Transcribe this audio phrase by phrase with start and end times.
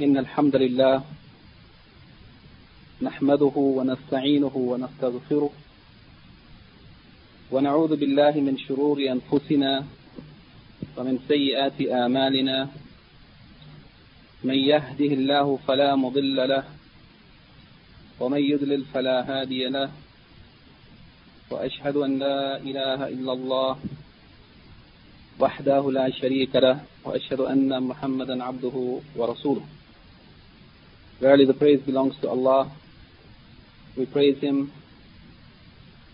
[0.00, 1.04] إن الحمد لله
[3.02, 5.50] نحمده ونستعينه ونستغفره
[7.50, 9.84] ونعوذ بالله من شرور أنفسنا
[10.96, 12.68] ومن سيئات آمالنا
[14.44, 16.64] من يهده الله فلا مضل له
[18.20, 19.90] ومن يضلل فلا هادي له
[21.50, 23.78] وأشهد أن لا إله إلا الله
[25.40, 29.66] وحده لا شريك له وأشهد أن محمدا عبده ورسوله
[31.20, 32.70] Verily the praise belongs to Allah.
[33.96, 34.72] We praise Him,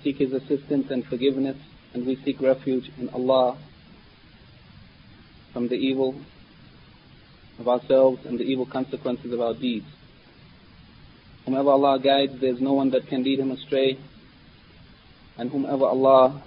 [0.05, 1.57] seek His assistance and forgiveness,
[1.93, 3.59] and we seek refuge in Allah
[5.53, 6.15] from the evil
[7.59, 9.87] of ourselves and the evil consequences of our deeds.
[11.45, 13.98] Whomever Allah guides, there is no one that can lead him astray.
[15.37, 16.43] And whomever Allah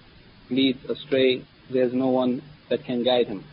[0.49, 3.43] leads astray, there is no one that can guide him.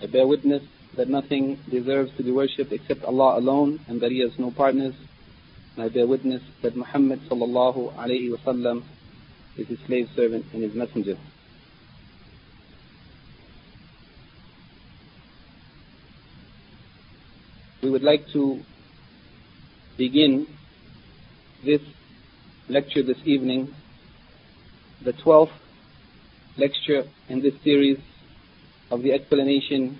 [0.00, 0.62] I bear witness
[0.96, 4.94] that nothing deserves to be worshipped except Allah alone, and that He has no partners.
[5.76, 8.82] And I bear witness that Muhammad sallallahu alayhi wasallam
[9.56, 11.16] is His slave servant and His messenger.
[17.82, 18.60] We would like to
[19.96, 20.46] begin
[21.64, 21.80] this
[22.68, 23.74] lecture this evening,
[25.02, 25.50] the 12th
[26.58, 27.98] lecture in this series
[28.90, 29.98] of the explanation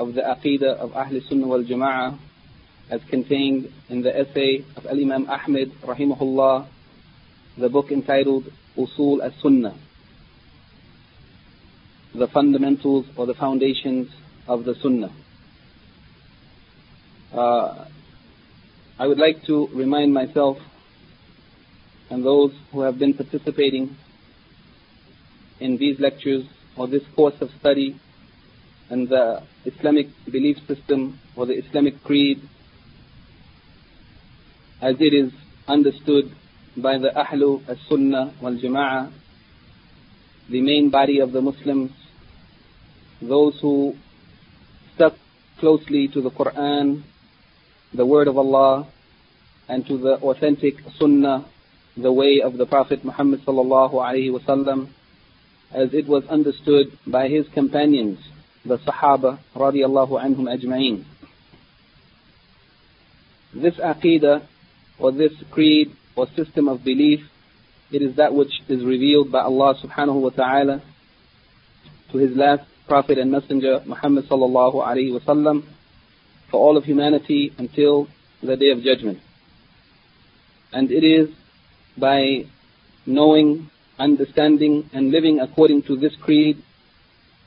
[0.00, 2.18] of the Aqidah of Ahl Sunnah wal Jama'ah
[2.90, 6.66] as contained in the essay of Al-Imam Ahmed rahimahullah,
[7.58, 9.76] the book entitled Usul as-Sunnah,
[12.14, 14.08] the fundamentals or the foundations
[14.48, 15.12] of the Sunnah.
[17.32, 17.84] Uh,
[18.98, 20.56] I would like to remind myself
[22.08, 23.96] and those who have been participating
[25.60, 28.00] in these lectures or this course of study
[28.90, 32.40] and the Islamic belief system or the Islamic creed
[34.82, 35.32] as it is
[35.68, 36.32] understood
[36.76, 39.12] by the Ahlu as-Sunnah wal Jama'ah,
[40.48, 41.92] the main body of the Muslims,
[43.22, 43.94] those who
[44.94, 45.14] stuck
[45.58, 47.02] closely to the Quran,
[47.92, 48.88] the word of Allah,
[49.68, 51.46] and to the authentic Sunnah,
[51.96, 54.88] the way of the Prophet Muhammad sallallahu alaihi wasallam,
[55.72, 58.18] as it was understood by his companions,
[58.64, 61.04] the Sahaba radiallahu anhum ajma'een.
[63.54, 64.46] This aqidah
[64.98, 67.20] or this creed or system of belief,
[67.90, 70.82] it is that which is revealed by Allah subhanahu wa ta'ala
[72.12, 75.64] to his last prophet and messenger Muhammad sallallahu alayhi wa sallam
[76.50, 78.08] for all of humanity until
[78.42, 79.18] the day of judgment.
[80.72, 81.28] And it is
[81.96, 82.46] by
[83.06, 86.62] knowing, understanding and living according to this creed,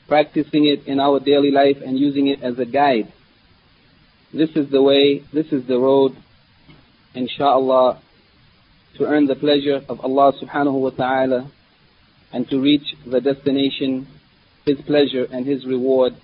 [0.08, 3.12] practicing it in our daily life and using it as a guide.
[4.32, 6.16] This is the way, this is the road,
[7.14, 8.00] insha'Allah,
[8.98, 11.50] to earn the pleasure of Allah subhanahu wa ta'ala
[12.32, 14.06] and to reach the destination,
[14.64, 16.14] His pleasure and His reward,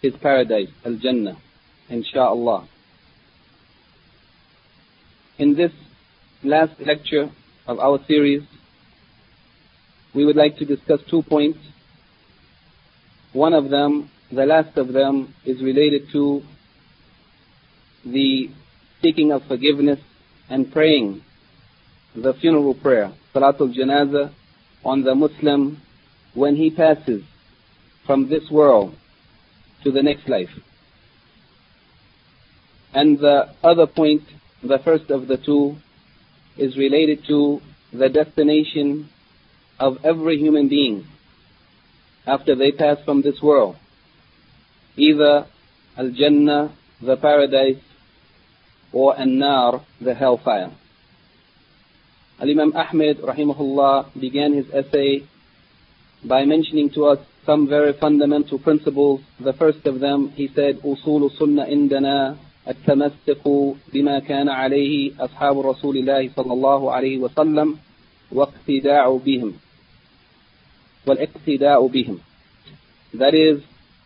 [0.00, 1.36] His paradise, Al-Jannah,
[1.90, 2.66] insha'Allah.
[5.38, 5.72] In this
[6.42, 7.30] last lecture
[7.66, 8.42] of our series,
[10.14, 11.58] we would like to discuss two points.
[13.32, 16.42] One of them, the last of them, is related to
[18.04, 18.50] the
[19.00, 20.00] seeking of forgiveness
[20.50, 21.22] and praying
[22.14, 24.32] the funeral prayer, Salatul Janaza,
[24.84, 25.80] on the Muslim
[26.34, 27.22] when he passes
[28.06, 28.94] from this world
[29.84, 30.50] to the next life.
[32.92, 34.22] And the other point,
[34.62, 35.76] the first of the two,
[36.58, 37.62] is related to
[37.92, 39.08] the destination
[39.78, 41.06] of every human being
[42.25, 43.75] after they pass from this world.
[44.95, 45.45] Either
[45.97, 47.81] Al-Jannah, the paradise,
[48.91, 50.71] or An-Nar, the hellfire.
[52.39, 55.23] Al-Imam Ahmed, rahimahullah, began his essay
[56.23, 59.21] by mentioning to us some very fundamental principles.
[59.39, 62.37] The first of them, he said, أصول السنة عندنا
[62.67, 63.47] التمسك
[63.93, 67.77] بما كان عليه أصحاب رسول الله صلى الله عليه وسلم
[68.31, 69.53] واقتداء بهم
[71.07, 72.19] والاقتداء بهم
[73.13, 73.63] That is,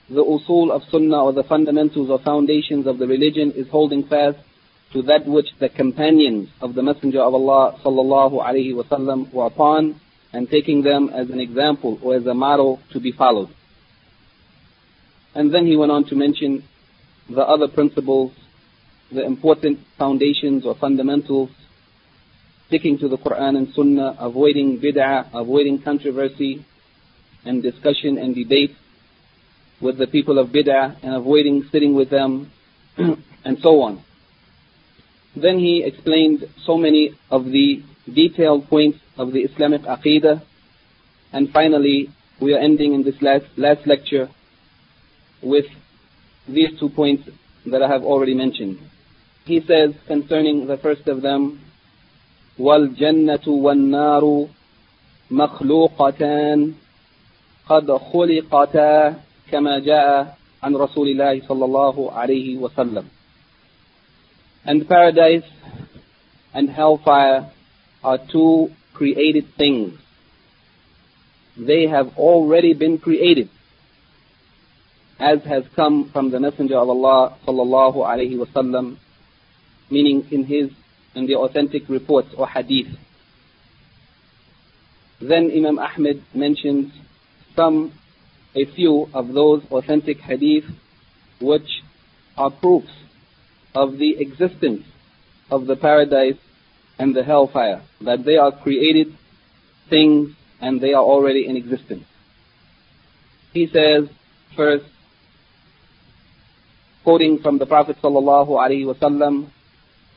[0.09, 4.37] the usul of sunnah or the fundamentals or foundations of the religion is holding fast
[4.93, 9.99] to that which the companions of the Messenger of Allah sallallahu alaihi wasallam were upon
[10.33, 13.49] and taking them as an example or as a model to be followed.
[15.33, 16.63] And then he went on to mention
[17.29, 18.33] the other principles,
[19.11, 21.49] the important foundations or fundamentals,
[22.67, 26.65] sticking to the Quran and Sunnah, avoiding bid'ah, avoiding controversy
[27.45, 28.75] and discussion and debate
[29.81, 32.51] with the people of bid'ah and avoiding sitting with them
[32.97, 34.03] and so on.
[35.35, 40.41] Then he explained so many of the detailed points of the Islamic Aqidah.
[41.33, 42.09] And finally,
[42.41, 44.29] we are ending in this last, last lecture
[45.41, 45.65] with
[46.47, 47.29] these two points
[47.65, 48.79] that I have already mentioned.
[49.45, 51.61] He says concerning the first of them,
[52.59, 54.49] وَالْجَنَّةُ وَالنَّارُ
[55.31, 56.73] مَخْلُوقَتان
[57.69, 59.15] قد خلقتا
[59.51, 63.05] كما جاء عن رسول الله صلى الله عليه وسلم
[64.65, 65.49] and paradise
[66.53, 67.51] and hellfire
[68.03, 69.97] are two created things.
[71.57, 73.49] They have already been created,
[75.19, 78.97] as has come from the Messenger of Allah sallallahu alaihi wasallam,
[79.89, 80.69] meaning in his
[81.13, 82.87] in the authentic reports or hadith.
[85.19, 86.93] Then Imam Ahmed mentions
[87.55, 87.93] some,
[88.55, 90.65] a few of those authentic hadith
[91.39, 91.81] which
[92.37, 92.91] are proofs
[93.73, 94.83] of the existence
[95.49, 96.37] of the paradise
[96.99, 99.15] and the hellfire, that they are created
[99.89, 100.31] things
[100.61, 102.05] and they are already in existence.
[103.53, 104.07] He says,
[104.55, 104.85] first,
[107.03, 109.49] quoting from the Prophet sallallahu alaihi wasallam,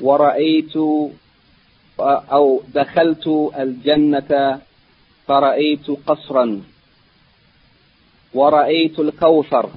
[0.00, 0.76] ورأيت
[2.00, 3.26] أو دخلت
[3.58, 4.61] الجنة
[5.26, 6.62] فرأيت قصرا
[8.34, 9.70] ورأيت الكوثر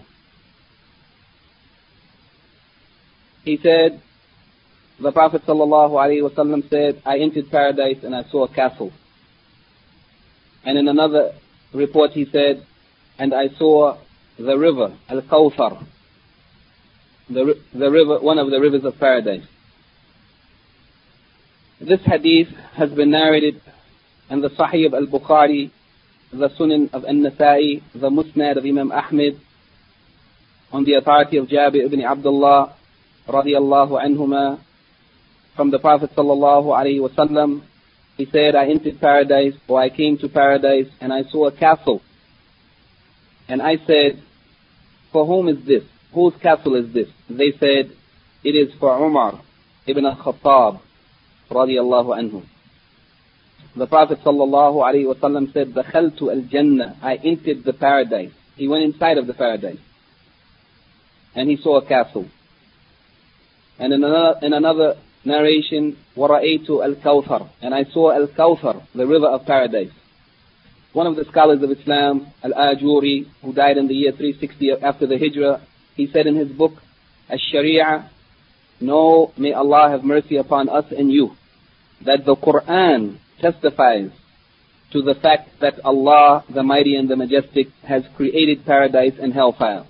[3.43, 4.01] He said,
[4.99, 8.91] the Prophet ﷺ said, I entered paradise and I saw a castle.
[10.65, 11.31] And in another
[11.73, 12.65] report he said,
[13.17, 13.97] and I saw
[14.37, 15.85] the river, Al-Kawthar,
[17.29, 19.45] the, the river, one of the rivers of paradise.
[21.79, 23.61] This hadith has been narrated
[24.29, 25.71] in the Sahih of Al-Bukhari,
[26.32, 29.38] the Sunan of An-Nasa'i, the Musnad of Imam Ahmed,
[30.72, 32.74] on the authority of Jabir ibn Abdullah,
[33.28, 34.58] radiallahu anhuma,
[35.54, 37.62] from the Prophet sallallahu alaihi wasallam.
[38.16, 42.00] He said, I entered paradise, or I came to paradise, and I saw a castle.
[43.48, 44.22] And I said,
[45.12, 45.82] for whom is this?
[46.14, 47.08] Whose castle is this?
[47.28, 47.92] They said,
[48.42, 49.40] it is for Umar
[49.86, 50.80] ibn al-Khattab,
[51.50, 52.46] radiallahu anhu.
[53.75, 56.95] The Prophet sallallahu alaihi wasallam said, دخلت الجنة.
[57.01, 58.31] I entered the paradise.
[58.55, 59.77] He went inside of the paradise.
[61.35, 62.25] And he saw a castle.
[63.77, 69.45] And in another, in another narration, وَرَأَيْتُ الْكَوْثَرَ And I saw Al-Kawthar, the river of
[69.45, 69.91] paradise.
[70.93, 75.19] One of the scholars of Islam, Al-Ajuri, who died in the year 360 after the
[75.19, 75.61] Hijrah,
[75.95, 76.73] he said in his book,
[77.29, 78.09] Al-Sharia,
[78.79, 81.35] Know, may Allah have mercy upon us and you,
[82.05, 84.10] that the Quran testifies
[84.92, 89.84] to the fact that Allah, the Mighty and the Majestic, has created paradise and hellfire.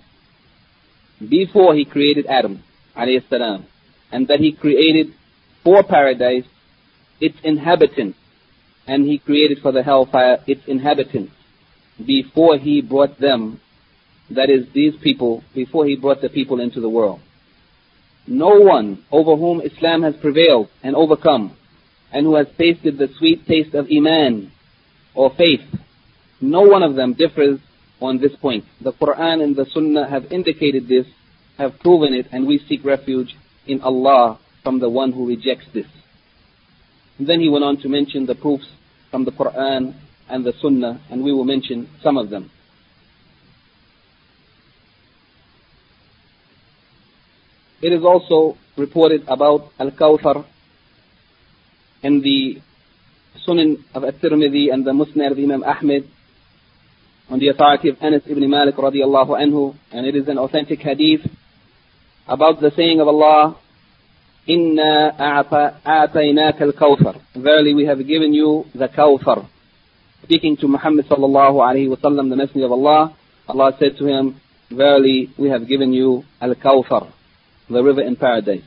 [1.20, 2.64] Before He created Adam,
[2.94, 3.66] salam
[4.10, 5.14] and that He created
[5.62, 6.44] for paradise
[7.20, 8.18] its inhabitants,
[8.86, 11.32] and He created for the hellfire its inhabitants
[12.04, 13.60] before He brought them,
[14.30, 17.20] that is, these people, before He brought the people into the world.
[18.26, 21.56] No one over whom Islam has prevailed and overcome,
[22.12, 24.52] and who has tasted the sweet taste of Iman
[25.14, 25.62] or faith,
[26.40, 27.58] no one of them differs
[28.00, 28.64] on this point.
[28.80, 31.06] The Quran and the Sunnah have indicated this,
[31.56, 33.34] have proven it, and we seek refuge
[33.66, 35.86] in Allah from the one who rejects this.
[37.18, 38.66] And then he went on to mention the proofs
[39.10, 39.94] from the Quran
[40.28, 42.50] and the Sunnah, and we will mention some of them.
[47.80, 50.44] It is also reported about Al-Kawthar
[52.02, 52.60] in the
[53.46, 56.08] Sunan of At-Tirmidhi and the Musnad of Imam Ahmed
[57.30, 61.22] on the authority of Anas ibn Malik radiallahu anhu, and it is an authentic hadith
[62.26, 63.56] about the saying of Allah,
[64.46, 65.14] Inna
[65.86, 67.20] a'tainaka al-kawthar.
[67.34, 69.48] Verily we have given you the kawthar.
[70.24, 73.16] Speaking to Muhammad sallallahu alayhi wasallam, the messenger of Allah,
[73.48, 74.40] Allah said to him,
[74.70, 77.12] Verily we have given you al-kawthar,
[77.70, 78.62] the river in paradise.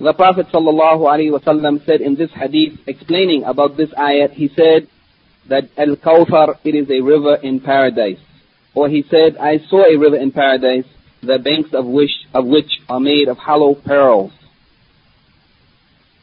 [0.00, 4.86] The Prophet wasallam said in this hadith, explaining about this ayat, he said
[5.48, 8.20] that al-kawthar, it is a river in paradise.
[8.74, 10.84] Or he said, I saw a river in paradise
[11.20, 14.30] the banks of which, of which are made of hollow pearls.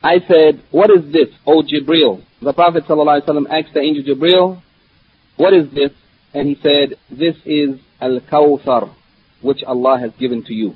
[0.02, 2.24] I said, what is this, O Jibril?
[2.42, 4.62] The Prophet ﷺ asked the angel Jibril,
[5.36, 5.92] what is this?
[6.34, 8.94] And he said, this is Al-Kawthar,
[9.42, 10.76] which Allah has given to you.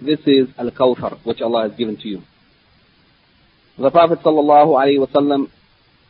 [0.00, 2.22] This is Al-Kawthar, which Allah has given to you.
[3.78, 5.50] The Prophet ﷺ,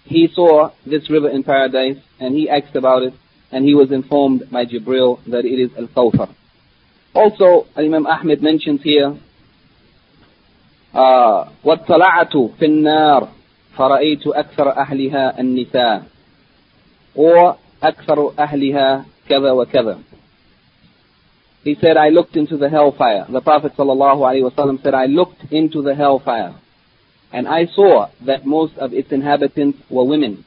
[0.04, 3.14] he saw this river in paradise and he asked about it
[3.50, 6.34] and he was informed by Jibril that it is Al-Kawthar.
[7.14, 9.18] Also, Imam Ahmed mentions here,
[10.92, 13.36] uh, وَاطَّلَعْتُ فِي النَّارِ
[13.76, 16.02] فرأيت أكثر أهلها النساء
[17.14, 19.98] or أكثر أهلها كذا وكذا
[21.63, 23.25] he said, I looked into the hellfire.
[23.29, 26.55] The Prophet ﷺ said, I looked into the hellfire.
[27.31, 30.43] And I saw that most of its inhabitants were women.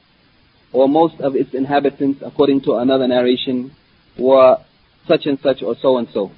[0.73, 3.73] Or most of its inhabitants, according to another narration,
[4.19, 4.59] were
[5.07, 6.33] such and such or so and so.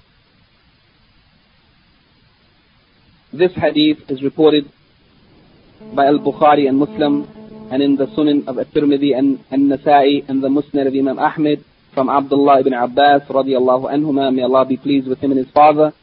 [3.32, 4.70] This hadith is reported
[5.94, 7.28] by Al-Bukhari and Muslim
[7.70, 11.64] and in the Sunan of At-Tirmidhi and An-Nasa'i and the Musnad of Imam Ahmed
[11.96, 15.94] from Abdullah ibn Abbas radiallahu anhuma, may Allah be pleased with him and his father,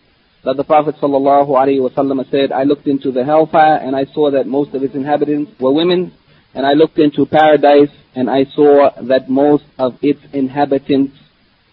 [0.43, 4.31] that the Prophet sallallahu alaihi wasallam said, I looked into the hellfire and I saw
[4.31, 6.11] that most of its inhabitants were women,
[6.55, 11.15] and I looked into paradise and I saw that most of its inhabitants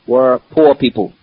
[0.07, 1.15] were poor people.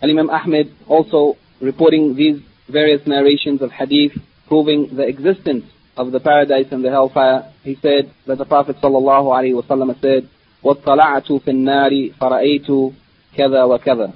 [0.00, 4.13] And Imam Ahmed also reporting these various narrations of hadith
[4.47, 9.27] proving the existence of the paradise and the hellfire, he said that the Prophet sallallahu
[9.31, 10.29] alaihi wasallam said,
[10.63, 12.93] وَاطَّلَعْتُ فِي النَّارِ فَرَأَيْتُ
[13.37, 14.13] كَذَا وَكَذَا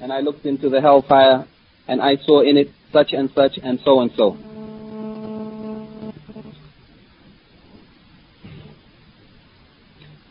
[0.00, 1.46] And I looked into the hellfire
[1.88, 4.36] and I saw in it such and such and so and so.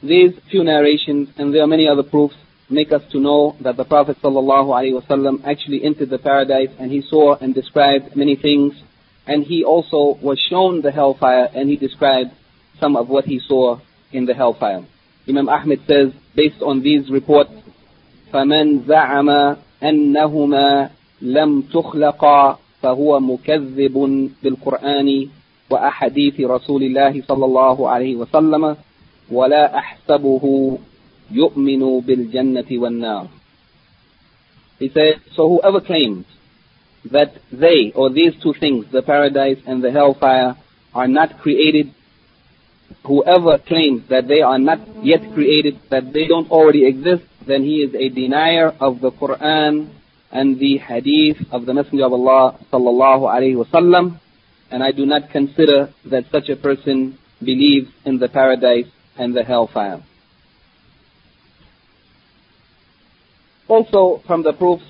[0.04, 2.36] These few narrations, and there are many other proofs,
[2.70, 7.36] make us to know that the Prophet ﷺ actually entered the paradise and he saw
[7.36, 8.74] and described many things.
[9.28, 12.32] And he also was shown the hellfire and he described
[12.80, 13.80] some of what he saw
[14.12, 14.86] in the hellfire.
[15.28, 17.52] Imam Ahmed says, based on these reports,
[18.32, 25.28] فَمَنْ زَعَمَ أَنَّهُمَا لَمْ تُخْلَقَا فهو مكذب بالقرآن
[25.70, 28.78] وأحاديث رسول الله صلى الله عليه وسلم
[29.32, 30.78] ولا أحسبه
[31.32, 33.30] يؤمن بالجنة والنار.
[34.80, 36.26] He said, so whoever claims
[37.12, 40.56] that they or these two things, the paradise and the hellfire,
[40.94, 41.94] are not created,
[43.06, 47.78] whoever claims that they are not yet created, that they don't already exist, then he
[47.78, 49.90] is a denier of the Quran
[50.32, 54.20] and the hadith of the Messenger of Allah sallallahu alaihi wasallam,
[54.72, 58.88] and I do not consider that such a person believes in the paradise
[59.18, 60.02] and the hellfire.
[63.71, 64.83] Also, from the proofs,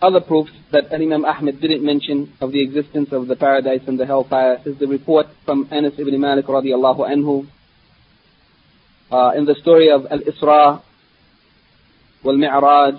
[0.00, 4.06] other proofs that Imam Ahmed didn't mention of the existence of the paradise and the
[4.06, 7.46] hellfire is the report from Anas ibn Malik radiallahu anhu
[9.12, 10.80] uh, in the story of Al-Isra
[12.24, 12.94] wal-Mi'raj,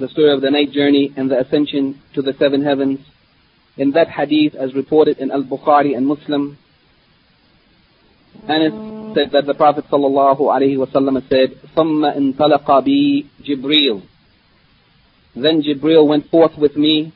[0.00, 2.98] the story of the night journey and the ascension to the seven heavens.
[3.76, 6.58] In that hadith, as reported in Al-Bukhari and Muslim,
[8.48, 8.95] Anas
[9.32, 14.02] that the Prophet ﷺ said, ثُمَّ انْطَلَقَ بِي جِبْرِيلٌ
[15.34, 17.12] Then Jibril went forth with me,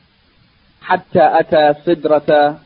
[0.81, 2.59] حَتَّى أَتَى سِدْرَةَ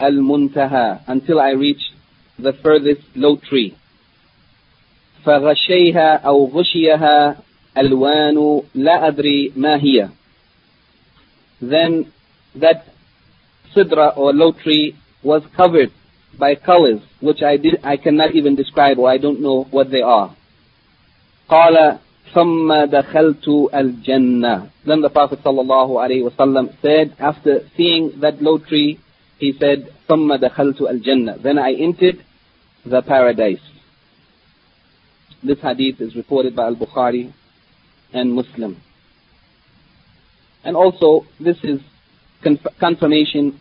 [0.00, 1.90] الْمُنْتَهَى Until I reached
[2.38, 3.76] the furthest lote tree.
[5.26, 7.36] فَغَشَيْهَا أَوْ غُشِيَهَا
[7.76, 10.08] أَلْوَانُ لَا أَدْرِي مَا هِيَ
[11.60, 12.12] Then
[12.54, 12.86] that
[13.74, 15.90] sidra or lote tree was covered
[16.38, 20.02] by colors, which I, did, I cannot even describe or I don't know what they
[20.02, 20.34] are.
[21.50, 21.98] قال
[22.34, 24.68] ثم دخلت الجنة.
[24.86, 28.98] Then the Prophet sallallahu said, after seeing that lote tree,
[29.38, 31.42] he said, ثم دخلت الجنة.
[31.42, 32.24] Then I entered
[32.86, 33.60] the paradise.
[35.42, 37.32] This hadith is reported by Al-Bukhari
[38.12, 38.80] and Muslim.
[40.64, 41.80] And also, this is
[42.78, 43.60] confirmation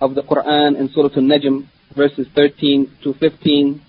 [0.00, 3.80] of the Quran and Surah Al-Najm verses 13 to 15,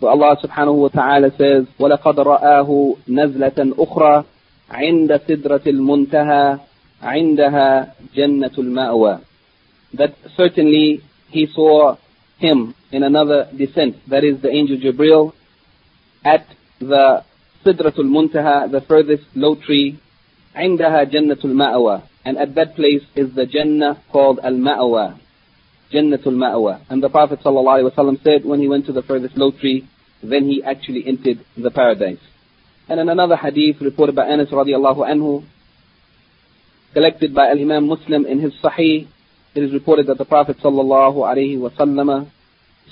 [0.00, 4.24] where Allah subhanahu wa ta'ala says, وَلَقَدْ رَآهُ نَزْلَةً أُخْرَى
[4.70, 6.60] عِنْدَ سِدْرَةِ الْمُنْتَهَى
[7.02, 9.20] عِنْدَهَا جَنَّةُ الْمَأْوَى
[9.94, 11.96] That certainly he saw
[12.38, 15.32] him in another descent, that is the angel Jibril,
[16.24, 16.46] at
[16.80, 17.24] the
[17.64, 19.98] Sidratul Muntaha, the furthest lote tree,
[20.56, 25.18] عندها جنة المأوى, and at that place is the Jannah called Al-Ma'wa.
[25.92, 26.80] Jannatul Ma'wa.
[26.88, 29.88] And the Prophet ﷺ said when he went to the furthest lote tree,
[30.22, 32.18] then he actually entered the paradise.
[32.88, 35.44] And in another hadith reported by Anas radiallahu anhu,
[36.92, 39.06] collected by Al-Imam Muslim in his Sahih,
[39.54, 42.30] it is reported that the Prophet sallallahu alaihi wasallam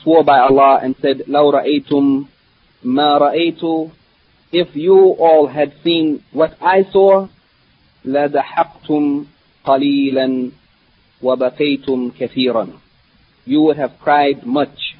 [0.02, 2.26] swore by Allah and said, لَوْ رَأَيْتُمْ
[2.84, 3.90] مَا رَأَيْتُ
[4.52, 7.28] If you all had seen what I saw,
[8.04, 9.26] لَدَحَقْتُمْ
[9.66, 10.50] قَلِيلًا
[11.22, 12.87] وَبَقَيْتُمْ كَثِيرًا
[13.47, 14.95] you would have cried much.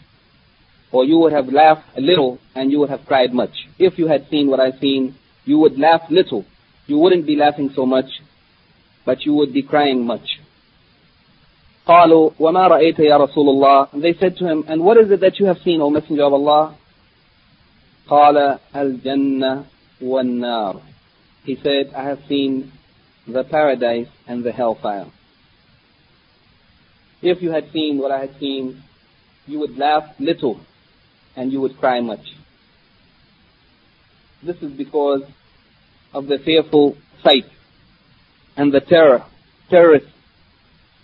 [0.92, 3.68] Or you would have laughed a little and you would have cried much.
[3.80, 6.46] If you had seen what I've seen, you would laugh little.
[6.86, 8.22] You wouldn't be laughing so much,
[9.06, 10.40] but you would be crying much.
[11.88, 15.40] قالوا وما رأيت يا رسول الله They said to him, and what is it that
[15.40, 16.76] you have seen, O Messenger of Allah?
[18.08, 19.66] قال الجنة
[20.02, 20.82] والنار
[21.44, 22.72] He said, I have seen
[23.28, 25.08] the paradise and the hellfire.
[27.21, 28.83] if you had seen what I had seen,
[29.47, 30.61] you would laugh little
[31.37, 32.25] and you would cry much.
[34.43, 35.23] This is because
[36.15, 37.47] of the fearful sight
[38.57, 39.25] and the terror,
[39.69, 40.07] terrorist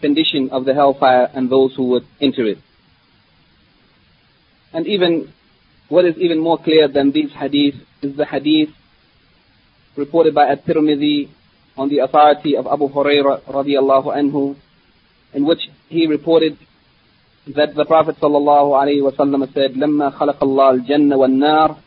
[0.01, 2.59] condition of the hellfire and those who would enter it.
[4.73, 5.33] And even
[5.89, 8.71] what is even more clear than these hadiths is the hadith
[9.97, 11.29] reported by At-Tirmidhi
[11.77, 14.57] on the authority of Abu Hurairah radiallahu anhu,
[15.33, 15.61] in which
[15.94, 16.58] he reported
[17.56, 21.78] that the Prophet sallallahu alaihi wasallam said, "لما خلق الله الجنة والنار,"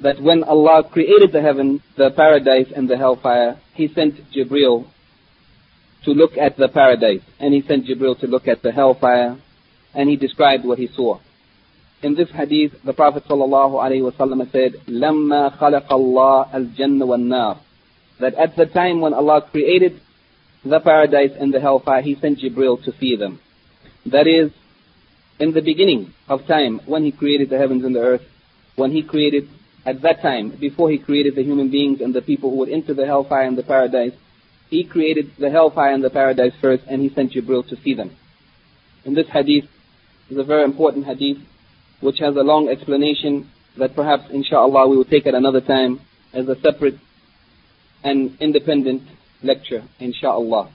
[0.00, 4.86] that when Allah created the heaven, the paradise, and the hellfire, He sent Jibril
[6.04, 9.36] to look at the paradise, and He sent Jibril to look at the hellfire,
[9.94, 11.18] and He described what He saw.
[12.02, 17.58] In this hadith, the Prophet ﷺ said, لَمَّا خَلَقَ اللَّهُ الْجَنَّ وَالنَّارِ
[18.20, 20.00] That at the time when Allah created
[20.65, 23.39] the paradise and the hellfire, He sent Jibril to see them.
[24.05, 24.51] That is,
[25.39, 28.23] in the beginning of time, when He created the heavens and the earth,
[28.75, 29.47] when He created,
[29.85, 32.93] at that time, before He created the human beings and the people who would enter
[32.93, 34.13] the hellfire and the paradise,
[34.69, 38.15] He created the hellfire and the paradise first, and He sent Jibril to see them.
[39.05, 39.65] And this hadith,
[40.29, 41.37] is a very important hadith,
[42.01, 45.99] which has a long explanation that perhaps inshallah we will take at another time
[46.33, 46.95] as a separate
[48.03, 49.03] and independent
[49.45, 50.69] lecture inshallah.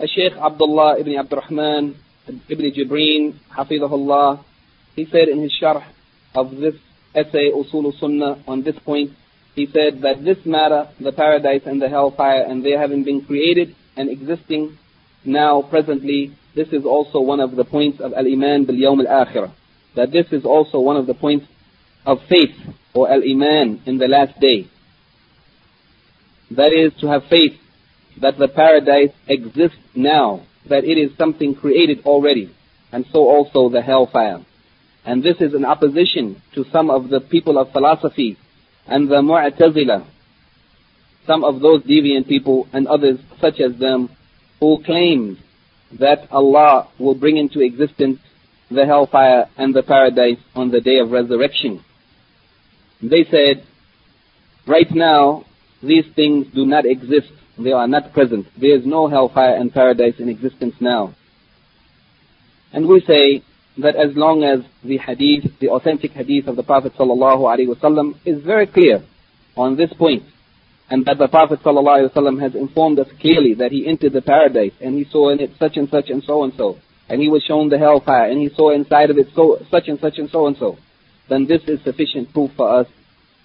[0.00, 1.94] Shaykh Abdullah ibn Abdurrahman
[2.48, 4.44] ibn Jibreen hafidhahullah
[4.94, 5.84] he said in his sharh
[6.34, 6.74] of this
[7.14, 9.12] essay Usul Sunnah on this point
[9.54, 13.74] he said that this matter the paradise and the hellfire and they having been created
[13.96, 14.76] and existing
[15.24, 19.52] now presently this is also one of the points of al-iman bil yawm al-akhirah
[19.96, 21.46] that this is also one of the points
[22.04, 22.54] of faith
[22.94, 24.68] or al-iman in the last day.
[26.50, 27.58] That is to have faith
[28.20, 32.54] that the paradise exists now, that it is something created already,
[32.92, 34.44] and so also the hellfire.
[35.04, 38.36] And this is in opposition to some of the people of philosophy
[38.86, 40.06] and the Mu'tazila,
[41.26, 44.08] some of those deviant people and others such as them
[44.60, 45.38] who claimed
[45.98, 48.18] that Allah will bring into existence
[48.70, 51.84] the hellfire and the paradise on the day of resurrection.
[53.02, 53.64] They said,
[54.66, 55.44] right now,
[55.86, 57.32] these things do not exist.
[57.58, 58.46] They are not present.
[58.60, 61.14] There is no hellfire and paradise in existence now.
[62.72, 63.42] And we say
[63.78, 68.66] that as long as the hadith, the authentic hadith of the Prophet ﷺ is very
[68.66, 69.02] clear
[69.56, 70.24] on this point,
[70.90, 74.94] and that the Prophet ﷺ has informed us clearly that he entered the paradise and
[74.94, 77.68] he saw in it such and such and so and so, and he was shown
[77.68, 80.56] the hellfire, and he saw inside of it so, such and such and so and
[80.58, 80.76] so,
[81.28, 82.86] then this is sufficient proof for us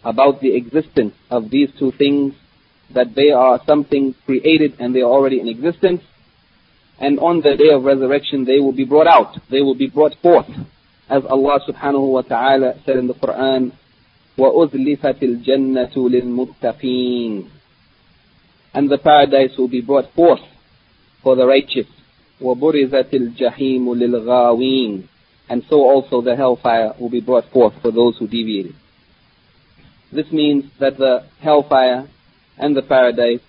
[0.05, 2.35] about the existence of these two things,
[2.95, 6.03] that they are something created and they are already in existence,
[6.99, 10.15] and on the day of resurrection they will be brought out, they will be brought
[10.23, 10.49] forth,
[11.09, 13.73] as Allah subhanahu wa ta'ala said in the Quran,
[14.39, 17.49] وَأُزْلِفَتِ الْجَنَّةُ لِلْمُتَّقِينَ
[18.75, 20.41] And the paradise will be brought forth
[21.23, 21.87] for the righteous.
[22.41, 25.05] وَبُرِزَتِ الْجَحِيمُ لِلْغَاوِينَ
[25.49, 28.75] And so also the hellfire will be brought forth for those who deviated.
[30.13, 32.09] This means that the hellfire
[32.59, 33.41] and the paradise,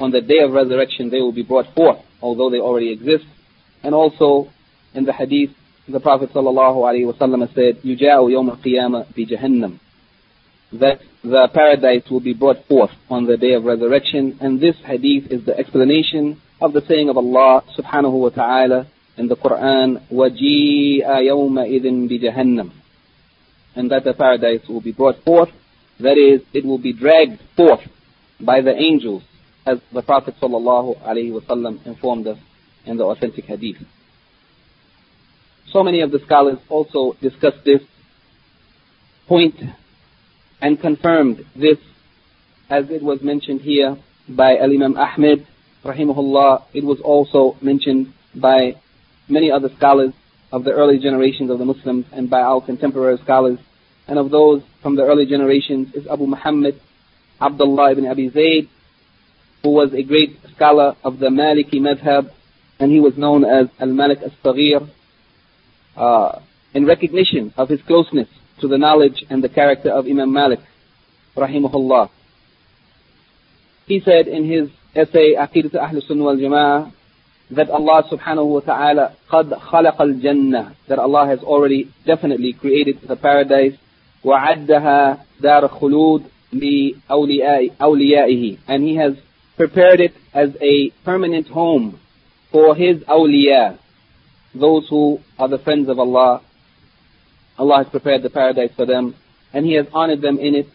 [0.00, 3.24] on the day of resurrection, they will be brought forth, although they already exist.
[3.82, 4.50] And also,
[4.94, 5.50] in the hadith,
[5.88, 9.78] the Prophet ﷺ said, يُجَاءُ يَوْمَ الْقِيَامَةِ بِجَهَنَّمِ
[10.74, 14.38] That the paradise will be brought forth on the day of resurrection.
[14.40, 18.86] And this hadith is the explanation of the saying of Allah subhanahu wa ta'ala
[19.16, 22.70] in the Quran, وَجِيءَ يَوْمَئِذٍ بِجَهَنَّمْ
[23.74, 25.50] And that the paradise will be brought forth,
[25.99, 27.81] that is, it will be dragged forth
[28.39, 29.23] by the angels,
[29.65, 32.37] as the Prophet wasallam informed us
[32.85, 33.77] in the authentic hadith.
[35.71, 37.81] So many of the scholars also discussed this
[39.27, 39.55] point
[40.61, 41.77] and confirmed this
[42.69, 45.45] as it was mentioned here by Al-Imam Ahmed
[45.83, 48.75] rahimahullah, it was also mentioned by
[49.29, 50.13] many other scholars
[50.51, 53.59] of the early generations of the Muslims and by our contemporary scholars
[54.08, 56.80] And of those from the early generations is Abu Muhammad
[57.40, 58.68] Abdullah ibn Abi Zayd,
[59.62, 62.30] who was a great scholar of the Maliki madhab,
[62.78, 64.88] and he was known as Al-Malik As-Saghir,
[65.96, 66.40] uh,
[66.74, 68.28] in recognition of his closeness
[68.60, 70.60] to the knowledge and the character of Imam Malik,
[71.36, 72.10] rahimahullah.
[73.86, 76.92] He said in his essay, Aqidat Ahl Sunnah wal Jama'ah,
[77.50, 83.16] that Allah subhanahu wa ta'ala قَدْ خَلَقَ الْجَنَّةِ that Allah has already definitely created the
[83.16, 83.74] paradise
[84.24, 89.14] وَعَدَّهَا دَارَ خُلُودٍ لِأَوْلِيَائِهِ and He has
[89.56, 91.98] prepared it as a permanent home
[92.50, 93.78] for His awliya,
[94.54, 96.42] those who are the friends of Allah.
[97.58, 99.14] Allah has prepared the paradise for them
[99.52, 100.66] and He has honored them in it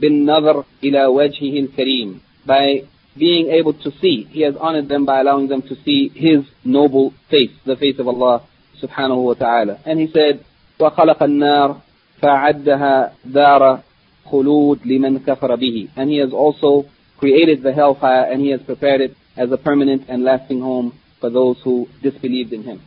[0.00, 2.82] بِالنَّظَرِ إِلَى وَجْهِهِ الْكَرِيمِ by
[3.16, 4.26] being able to see.
[4.30, 8.06] He has honored them by allowing them to see His noble face, the face of
[8.06, 8.42] Allah
[8.80, 9.80] subhanahu wa ta'ala.
[9.84, 10.44] And He said,
[10.78, 11.82] وَخَلَقَ النَّارِ
[12.22, 13.82] فَعَدَّهَا دَارَ
[14.26, 16.88] خُلُودٍ لِمَنْ كَفَرَ بِهِ And He has also
[17.18, 21.30] created the hellfire and He has prepared it as a permanent and lasting home for
[21.30, 22.82] those who disbelieved in Him.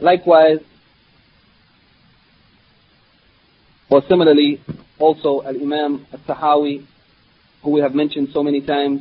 [0.00, 0.58] Likewise,
[3.90, 4.60] or similarly,
[4.98, 6.86] also Al-Imam Al-Tahawi
[7.62, 9.00] who we have mentioned so many times,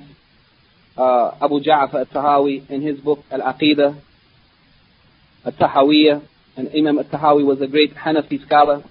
[0.97, 3.99] uh, Abu Ja'far al-Tahawi in his book Al-Aqidah,
[5.45, 6.21] Al-Tahawiyah,
[6.57, 8.83] and Imam al-Tahawi was a great Hanafi scholar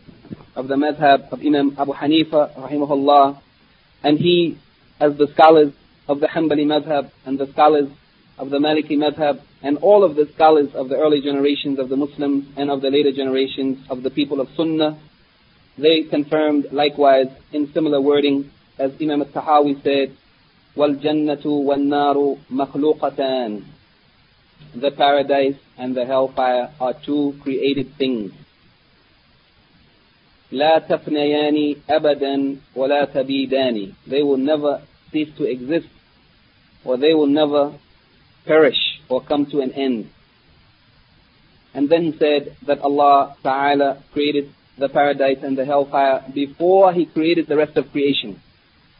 [0.56, 3.40] of the madhab of Imam Abu Hanifa, rahimahullah,
[4.02, 4.58] and he,
[4.98, 5.72] as the scholars
[6.08, 7.88] of the Hanbali madhab and the scholars
[8.38, 11.96] of the Maliki madhab and all of the scholars of the early generations of the
[11.96, 14.98] Muslims and of the later generations of the people of Sunnah,
[15.76, 20.16] they confirmed likewise in similar wording as Imam al-Tahawi said,
[20.76, 23.62] وَالْجَنَّةُ وَالنَّارُ مَخْلُوقَتَانِ
[24.74, 28.32] The paradise and the hellfire are two created things.
[30.52, 35.88] لا تفنيان أبدا ولا تبيدان They will never cease to exist
[36.84, 37.74] or they will never
[38.46, 40.10] perish or come to an end.
[41.74, 47.06] And then he said that Allah Ta'ala created the paradise and the hellfire before He
[47.06, 48.40] created the rest of creation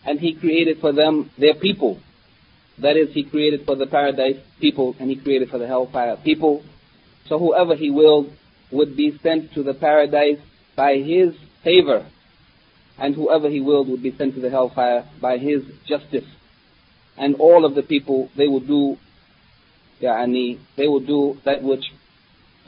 [0.05, 1.99] and He created for them their people.
[2.80, 6.64] That is, He created for the paradise people, and He created for the hellfire people.
[7.28, 8.32] So whoever He willed
[8.72, 10.40] would be sent to the paradise
[10.76, 11.34] by His
[11.64, 12.06] favor,
[12.98, 16.26] and whoever He willed would be sent to the hellfire by His justice.
[17.18, 18.98] And all of the people, they will do,
[20.02, 21.86] yani, they will do that which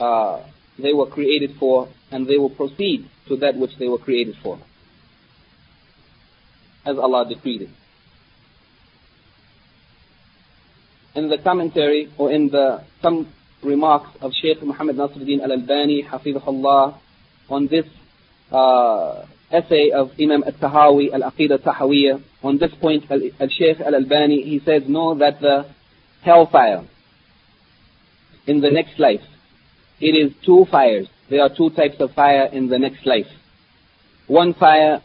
[0.00, 0.42] uh,
[0.78, 4.58] they were created for, and they will proceed to that which they were created for
[6.88, 7.68] as Allah decreed it.
[11.18, 13.26] In the commentary or in the some
[13.64, 16.96] remarks of Sheikh Muhammad Nasiruddin Al-Albani, Hafizahullah,
[17.48, 17.86] on this
[18.52, 25.18] uh, essay of Imam Al-Tahawi, Al-Aqidah Tahawiyah, on this point, Al-Shaykh Al-Albani, he says, know
[25.18, 25.66] that the
[26.22, 26.86] hellfire
[28.46, 29.26] in the next life,
[30.00, 31.08] it is two fires.
[31.28, 33.26] There are two types of fire in the next life.
[34.28, 35.02] One fire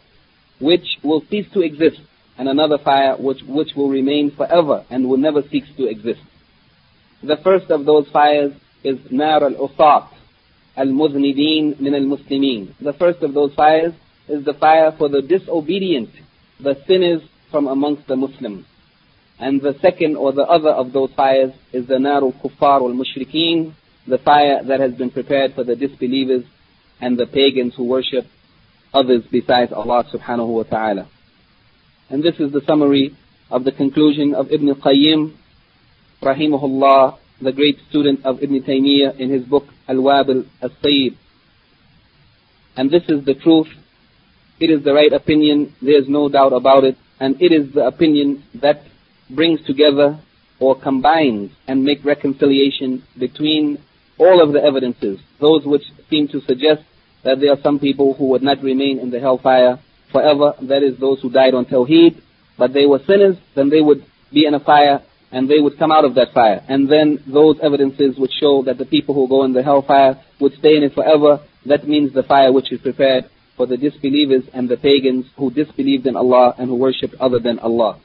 [0.61, 1.99] which will cease to exist,
[2.37, 6.21] and another fire which, which will remain forever and will never cease to exist.
[7.21, 10.09] The first of those fires is Nar al-Usat,
[10.75, 12.73] al-Muznidin min al-Muslimin.
[12.81, 13.93] The first of those fires
[14.27, 16.09] is the fire for the disobedient,
[16.59, 18.65] the sinners from amongst the Muslims.
[19.39, 23.73] And the second or the other of those fires is the Nar al-Kuffar al-Mushrikeen,
[24.07, 26.43] the fire that has been prepared for the disbelievers
[26.99, 28.25] and the pagans who worship
[28.93, 31.09] others besides Allah subhanahu wa ta'ala.
[32.13, 33.17] And this is the summary
[33.49, 35.33] of the conclusion of Ibn Qayyim,
[36.21, 41.17] rahimahullah, the great student of Ibn Taymiyyah in his book Al-Wabil Al-Sayyib.
[42.77, 43.65] And this is the truth.
[44.59, 45.73] It is the right opinion.
[45.81, 46.97] There is no doubt about it.
[47.19, 48.83] And it is the opinion that
[49.27, 50.19] brings together
[50.59, 53.79] or combines and make reconciliation between
[54.19, 56.83] all of the evidences, those which seem to suggest
[57.23, 59.79] that there are some people who would not remain in the hellfire
[60.13, 60.53] forever.
[60.61, 62.21] That is those who died on Tawheed,
[62.57, 65.91] but they were sinners, then they would be in a fire and they would come
[65.91, 66.63] out of that fire.
[66.69, 70.53] And then those evidences would show that the people who go in the hellfire would
[70.53, 71.41] stay in it forever.
[71.65, 73.25] That means the fire which is prepared
[73.57, 77.59] for the disbelievers and the pagans who disbelieved in Allah and who worshipped other than
[77.59, 77.99] Allah.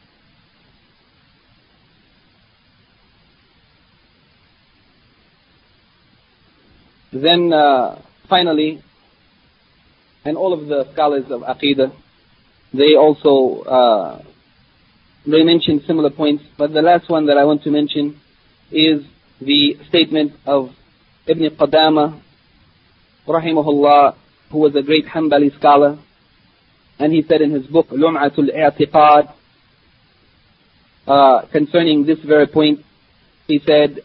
[7.13, 8.83] Then uh, finally,
[10.29, 11.91] and all of the scholars of Aqidah,
[12.75, 14.23] they also uh,
[15.27, 16.45] they mention similar points.
[16.59, 18.21] But the last one that I want to mention
[18.71, 19.03] is
[19.41, 20.71] the statement of
[21.27, 22.21] Ibn Qudama,
[23.27, 24.17] rahimahullah,
[24.51, 25.99] who was a great Hanbali scholar,
[26.99, 29.33] and he said in his book Lum'atul I'tiqad
[31.07, 32.81] uh, concerning this very point,
[33.47, 34.01] he said,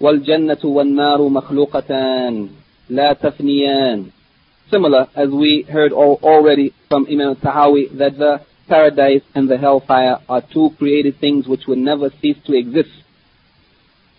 [0.00, 2.50] وَالْجَنَّةُ وَالنَّارُ مَخْلُوقَتَانِ
[2.90, 4.21] لَا تَفْنِيَانِ
[4.69, 10.41] Similar, as we heard already from Imam Tahawi, that the paradise and the hellfire are
[10.41, 12.89] two created things which will never cease to exist.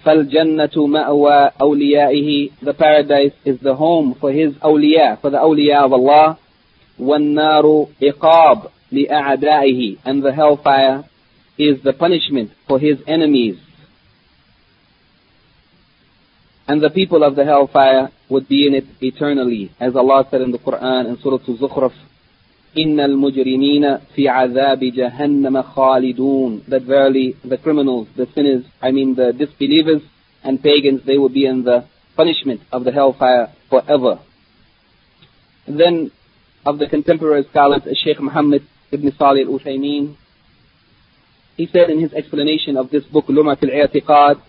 [0.04, 5.92] فَالْجَنَّةُ مَأْوَى أَوْلِيَائِهِ The paradise is the home for his awliya, for the awliya of
[5.92, 6.38] Allah.
[6.98, 11.04] وَالنَّارُ إِقَابٌ لِأَعْدَائِهِ And the hellfire
[11.59, 13.59] is the punishment for his enemies.
[16.66, 19.72] And the people of the hellfire would be in it eternally.
[19.81, 21.92] As Allah said in the Quran in Surah Al-Zukhruf,
[22.76, 29.33] إن المجرمين في عذاب جهنم خالدون that verily the criminals, the sinners, I mean the
[29.33, 30.02] disbelievers
[30.44, 34.20] and pagans, they will be in the punishment of the hellfire forever.
[35.66, 36.11] And then
[36.64, 40.16] of the contemporary scholars, Sheikh Muhammad ibn Salih al-Uthaymeen,
[41.57, 44.40] he said in his explanation of this book, Lumat al-I'tiqad,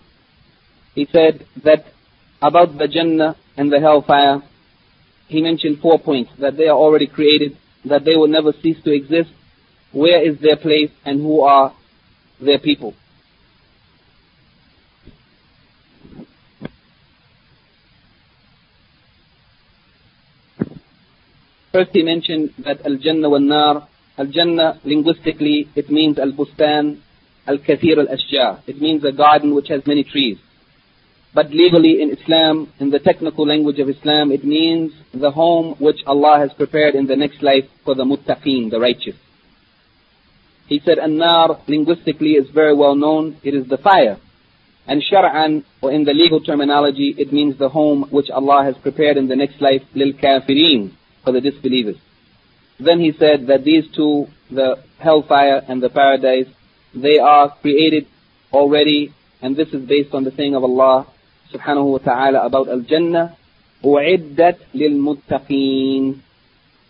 [0.94, 1.86] he said that
[2.47, 4.41] about the Jannah and the hellfire,
[5.27, 8.91] he mentioned four points, that they are already created, that they will never cease to
[8.93, 9.29] exist,
[9.91, 11.73] where is their place, and who are
[12.39, 12.93] their people.
[21.71, 27.01] First he mentioned that Al-Jannah wal-Nar, Al-Jannah linguistically it means Al-Bustan,
[27.47, 28.61] Al-Kathir al-Ashjar.
[28.65, 30.37] It means a garden which has many trees.
[31.35, 35.99] But legally in Islam, in the technical language of Islam, it means the home which
[36.07, 39.17] Allah has prepared in the next life for the muttaqeen, the righteous.
[40.67, 43.35] He said, An-nar, linguistically, is very well known.
[43.43, 44.17] It is the fire.
[44.87, 49.17] And shar'an, or in the legal terminology, it means the home which Allah has prepared
[49.17, 50.93] in the next life, lil kafirin,
[51.25, 51.97] for the disbelievers.
[52.79, 56.47] Then he said that these two, the hellfire and the paradise,
[56.93, 58.07] they are created
[58.53, 61.07] already, and this is based on the saying of Allah,
[61.52, 63.36] subhanahu wa ta'ala about al-Jannah,
[63.84, 66.20] أُعِدَّتْ لِلْمُتَّقِينَ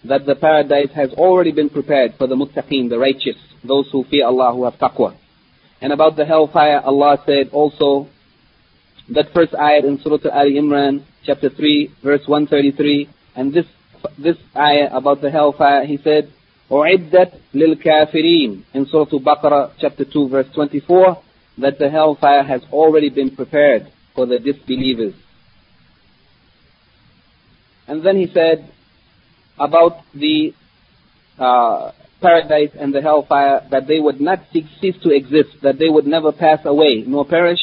[0.05, 4.27] That the paradise has already been prepared for the muttaqeen, the righteous, those who fear
[4.27, 5.17] Allah, who have taqwa.
[5.81, 8.09] And about the hellfire, Allah said also,
[9.09, 13.67] that first ayat in Surah Al Imran, chapter 3, verse 133, and this,
[14.19, 16.33] this ayah about the hellfire, he said,
[16.71, 21.23] أُعِدَّتْ لِلْكَافِرِينَ in Surah Al-Baqarah, chapter 2, verse 24,
[21.59, 25.15] that the hellfire has already been prepared for the disbelievers.
[27.87, 28.71] And then he said
[29.59, 30.55] about the
[31.39, 36.07] uh, paradise and the hellfire that they would not cease to exist, that they would
[36.07, 37.61] never pass away nor perish.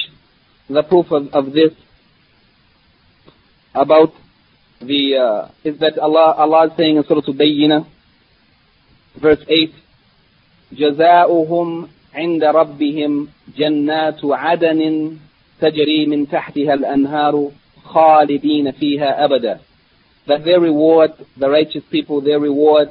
[0.70, 1.72] The proof of, of this
[3.74, 4.14] about
[4.82, 7.88] the uh, is that Allah Allah is saying in Surah Al-Bayyinah,
[9.22, 9.74] verse 8,
[10.74, 13.28] جزاؤهم عند ربهم
[13.58, 15.18] جنات عدن
[15.62, 17.52] تجري من تحتها الأنهار
[17.84, 19.60] خالدين فيها أبدا
[20.28, 22.90] that their reward, the righteous people, their reward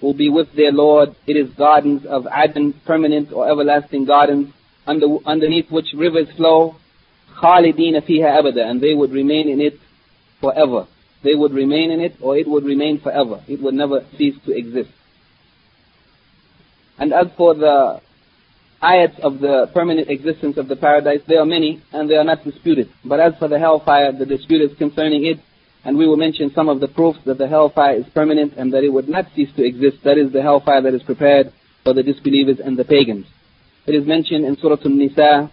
[0.00, 1.14] will be with their Lord.
[1.26, 4.52] It is gardens of Aden, permanent or everlasting gardens,
[4.86, 6.76] under, underneath which rivers flow,
[7.36, 9.78] خالدين فيها أبدا, and they would remain in it
[10.40, 10.86] forever.
[11.22, 13.42] They would remain in it, or it would remain forever.
[13.48, 14.90] It would never cease to exist.
[16.98, 18.00] And as for the
[18.82, 22.44] ayats of the permanent existence of the paradise, there are many and they are not
[22.44, 22.90] disputed.
[23.04, 25.38] But as for the hellfire, the dispute is concerning it,
[25.84, 28.84] and we will mention some of the proofs that the hellfire is permanent and that
[28.84, 29.98] it would not cease to exist.
[30.04, 33.26] That is the hellfire that is prepared for the disbelievers and the pagans.
[33.86, 35.50] It is mentioned in Surah An-Nisa,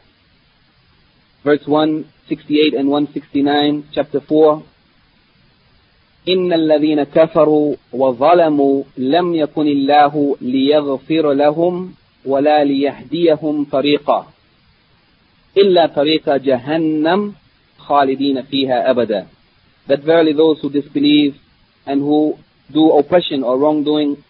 [1.43, 4.63] verse 168 and 169, chapter 4.
[6.27, 11.93] إن الذين كفروا وظلموا لم يكن الله ليغفر لهم
[12.25, 14.27] ولا ليهديهم طريقا
[15.57, 17.33] إلا طريق جهنم
[17.77, 19.27] خالدين فيها أبدا
[19.87, 21.35] that verily those who disbelieve
[21.85, 22.37] and who
[22.71, 24.23] do oppression or wrongdoing,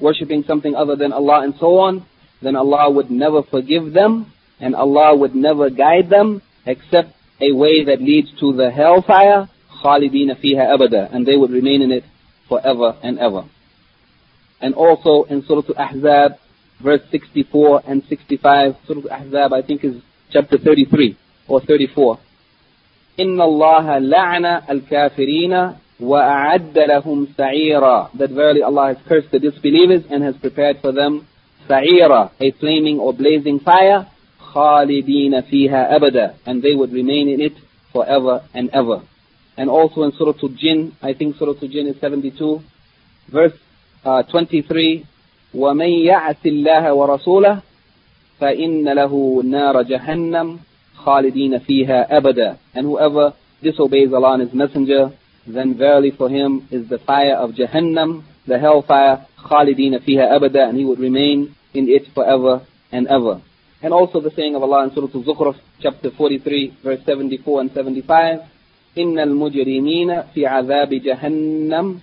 [0.00, 2.04] worshipping something other than Allah and so on,
[2.42, 7.84] then Allah would never forgive them and Allah would never guide them except a way
[7.84, 9.48] that leads to the hellfire,
[9.82, 12.04] خالدين فيها أبدا, and they would remain in it
[12.48, 13.44] forever and ever.
[14.60, 16.38] And also in Surah Al-Ahzab,
[16.80, 18.76] verse 64 and 65.
[18.86, 21.16] Surah Al-Ahzab, I think, is chapter 33
[21.48, 22.18] or 34.
[23.20, 30.22] إن الله لعن الكافرين وأعد لهم سعيرا That verily Allah has cursed the disbelievers and
[30.24, 31.26] has prepared for them
[31.68, 34.06] سعيرا, a flaming or blazing fire,
[34.40, 37.54] خالدين فيها أبدا, and they would remain in it
[37.92, 39.02] forever and ever.
[39.56, 42.60] And also in Surah Al-Jinn, I think Surah Al-Jinn is 72,
[43.28, 43.52] verse
[44.04, 45.06] uh, 23,
[45.53, 47.61] ومن يعص الله ورسوله
[48.39, 50.59] فإن له نار جهنم
[50.95, 52.57] خالدين فيها أبدا.
[52.75, 55.11] And whoever disobeys Allah and His Messenger,
[55.47, 60.77] then verily for him is the fire of Jahannam, the hellfire, خالدين فيها أبدا, and
[60.77, 63.41] he would remain in it forever and ever.
[63.81, 68.39] And also the saying of Allah in Surah Al-Zukhruf, chapter 43, verse 74 and 75,
[68.97, 71.99] إِنَّ الْمُجْرِمِينَ فِي عَذَابِ جَهَنَّمْ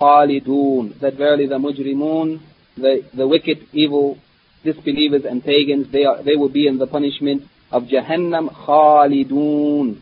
[0.00, 2.40] خَالِدُونَ That verily the mujrimun,
[2.77, 4.17] the, the wicked, evil,
[4.63, 10.01] disbelievers and pagans, they, are, they will be in the punishment of Jahannam خالدون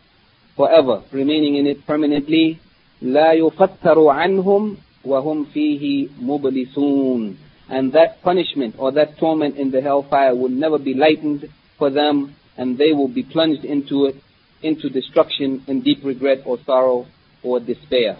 [0.56, 2.58] forever, remaining in it permanently.
[3.02, 7.36] لا يفتر عنهم وهم فيه مبلسون
[7.68, 12.34] and that punishment or that torment in the hellfire will never be lightened for them
[12.56, 14.16] and they will be plunged into it,
[14.62, 17.06] into destruction and deep regret or sorrow
[17.42, 18.18] or despair.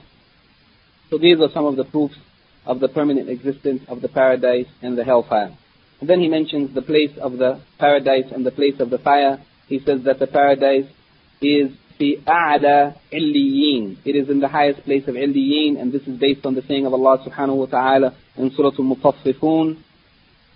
[1.11, 2.17] So these are some of the proofs
[2.69, 5.57] of the permanent existence of the paradise and the hellfire.
[6.01, 9.41] And then he mentions the place of the paradise and the place of the fire.
[9.69, 10.87] He says that the paradise
[11.41, 13.99] is fi a'la illiyin.
[14.05, 16.87] It is in the highest place of illiyin, and this is based on the saying
[16.87, 19.79] of Allah subhanahu wa ta'ala in Surah Al-Mutaffifun,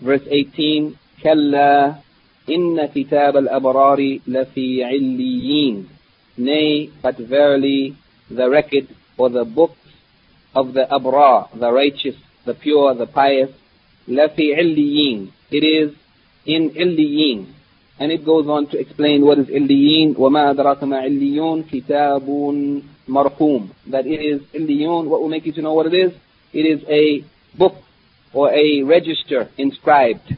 [0.01, 1.95] verse 18, كلا
[2.49, 5.87] إن كتاب الأبرار لفي عليين.
[6.39, 7.97] Nay, but verily
[8.31, 9.77] the record or the books
[10.56, 13.50] of the abra, the righteous, the pure, the pious,
[14.08, 15.96] لَفِي عِلِّيِّينَ It is
[16.46, 17.54] in عِلِّيِّينَ
[18.00, 23.72] And it goes on to explain what is عِلِّيِّينَ وَمَا أَدْرَاكَ مَا عِلِّيُّونَ كِتَابٌ marqum.
[23.90, 26.12] That it is عِلِّيُّون What will make you to know what it is?
[26.52, 27.26] It is a
[27.58, 27.76] book
[28.34, 30.38] or a register inscribed.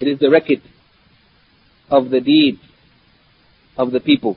[0.00, 0.62] It is the record
[1.90, 2.60] of the deeds
[3.76, 4.36] of the people.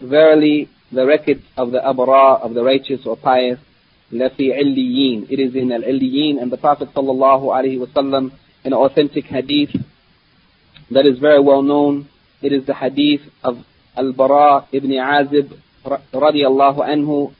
[0.00, 3.59] Verily, the record of the abra, of the righteous or pious,
[4.11, 5.27] لفي عليين.
[5.29, 8.31] It is in al-illiyin and the Prophet sallallahu alaihi wasallam
[8.63, 9.71] in an authentic hadith
[10.91, 12.09] that is very well known.
[12.41, 13.57] It is the hadith of
[13.95, 17.33] Al-Bara ibn Azib radiallahu anhu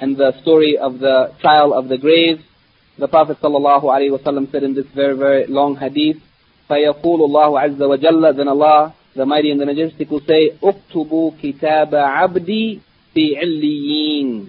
[0.00, 2.40] and the story of the trial of the grave.
[2.98, 6.16] The Prophet sallallahu alaihi wasallam said in this very, very long hadith,
[6.68, 11.94] فَيَقُولُ اللَّهُ عَزَّ وَجَلَّ Then Allah, the Mighty and the Majestic will say, اكتبوا كتاب
[11.94, 12.80] عبدي
[13.14, 14.48] في عليين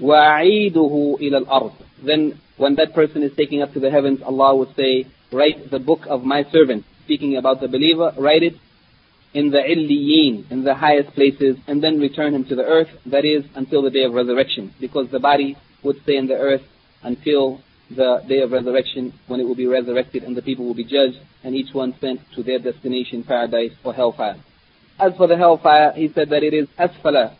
[0.00, 4.72] وَعِيدُهُ إِلَى الْأَرْضِ Then when that person is taking up to the heavens, Allah will
[4.74, 8.54] say, write the book of my servant, speaking about the believer, write it
[9.32, 13.24] in the illiyin, in the highest places, and then return him to the earth, that
[13.24, 16.62] is, until the day of resurrection, because the body would stay in the earth
[17.02, 20.84] until the day of resurrection, when it will be resurrected and the people will be
[20.84, 24.36] judged, and each one sent to their destination, paradise or hellfire.
[24.97, 27.35] As for the hellfire, he said that it is asfala,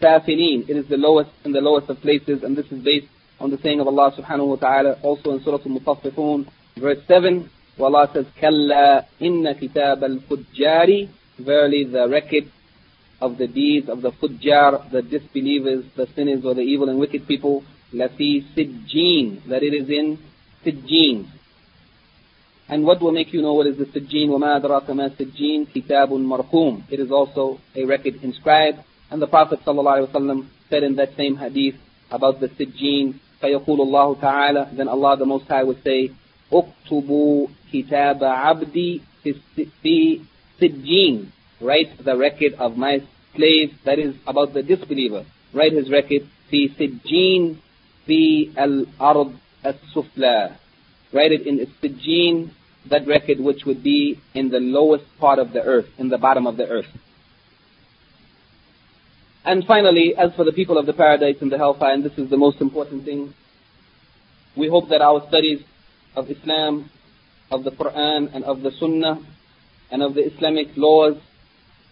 [0.00, 0.68] safilin.
[0.68, 3.06] It is the lowest and the lowest of places, and this is based
[3.40, 7.86] on the saying of Allah subhanahu wa ta'ala, also in Surah Al-Mutaffifun, verse 7, where
[7.86, 12.50] Allah says, Kalla inna kitab al-fujjari, verily the record
[13.20, 17.26] of the deeds of the fujjar, the disbelievers, the sinners, or the evil and wicked
[17.26, 20.18] people, lafi sijjeen, that it is in
[20.64, 21.26] sijjeen,
[22.69, 24.29] And what will make you know what is the sijjeen?
[24.29, 28.79] وَمَا أَدْرَاكَ مَا سِجِّينَ كِتَابٌ مَرْقُوم It is also a record inscribed.
[29.11, 31.75] And the Prophet ﷺ said in that same hadith
[32.09, 36.11] about the sijjeen, فَيَقُولُ اللَّهُ تَعَالَى Then Allah the Most High would say,
[36.51, 40.21] اكتبوا كتاب عبدي في
[40.59, 41.27] sijjeen.
[41.61, 43.01] Write the record of my
[43.35, 45.25] slave, that is about the disbeliever.
[45.53, 47.55] Write his record, في سجين
[48.07, 49.33] في الأرض
[49.65, 50.51] السفلى.
[51.13, 52.49] Write it in sijjeen,
[52.86, 56.46] that record which would be in the lowest part of the earth, in the bottom
[56.46, 56.86] of the earth.
[59.44, 62.28] And finally, as for the people of the paradise and the hellfire, and this is
[62.28, 63.34] the most important thing,
[64.56, 65.62] we hope that our studies
[66.14, 66.90] of Islam,
[67.50, 69.20] of the Quran, and of the Sunnah,
[69.90, 71.16] and of the Islamic laws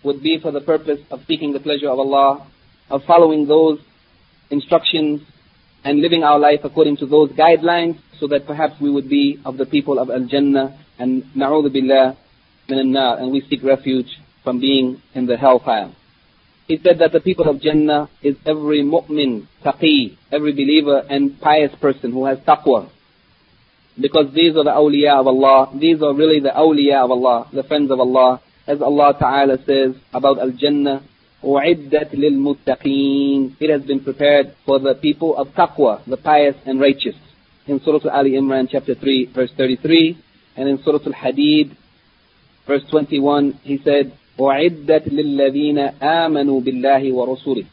[0.02, 2.46] would be for the purpose of seeking the pleasure of Allah,
[2.90, 3.80] of following those
[4.50, 5.22] instructions
[5.84, 9.56] and living our life according to those guidelines so that perhaps we would be of
[9.56, 12.15] the people of Al-Jannah and na'udhu billah
[12.69, 15.91] min al-nar and we seek refuge from being in the hellfire.
[16.67, 21.73] He said that the people of Jannah is every mu'min, taqi, every believer and pious
[21.81, 22.89] person who has taqwa.
[23.99, 25.71] Because these are the awliya of Allah.
[25.77, 28.41] These are really the awliya of Allah, the friends of Allah.
[28.67, 31.03] As Allah Ta'ala says about Al-Jannah,
[31.43, 37.15] أُعِدَّتْ لِلْمُتَّقِينَ It has been prepared for the people of taqwa, the pious and righteous.
[37.67, 40.17] In Surah Ali Imran chapter 3 verse 33
[40.55, 41.75] and in Surah Al-Hadid
[42.67, 47.67] verse 21 he said أُعِدَّتْ لِلَّذِينَ آمَنُوا بِاللَّهِ وَرُسُولِهِ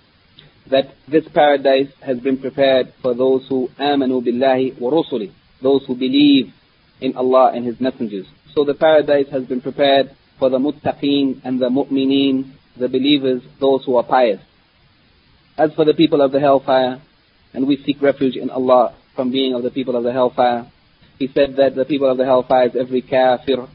[0.71, 5.31] That this paradise has been prepared for those who آمَنُوا بِاللَّهِ وَرُسُولِهِ
[5.63, 6.53] Those who believe
[7.01, 8.27] in Allah and His messengers.
[8.55, 13.85] So the paradise has been prepared for the muttaqeen and the mu'mineen, the believers, those
[13.85, 14.41] who are pious.
[15.57, 17.01] As for the people of the hellfire,
[17.55, 20.71] and we seek refuge in Allah from being of the people of the hellfire,
[21.19, 23.67] he said that the people of the hellfire is every kafir,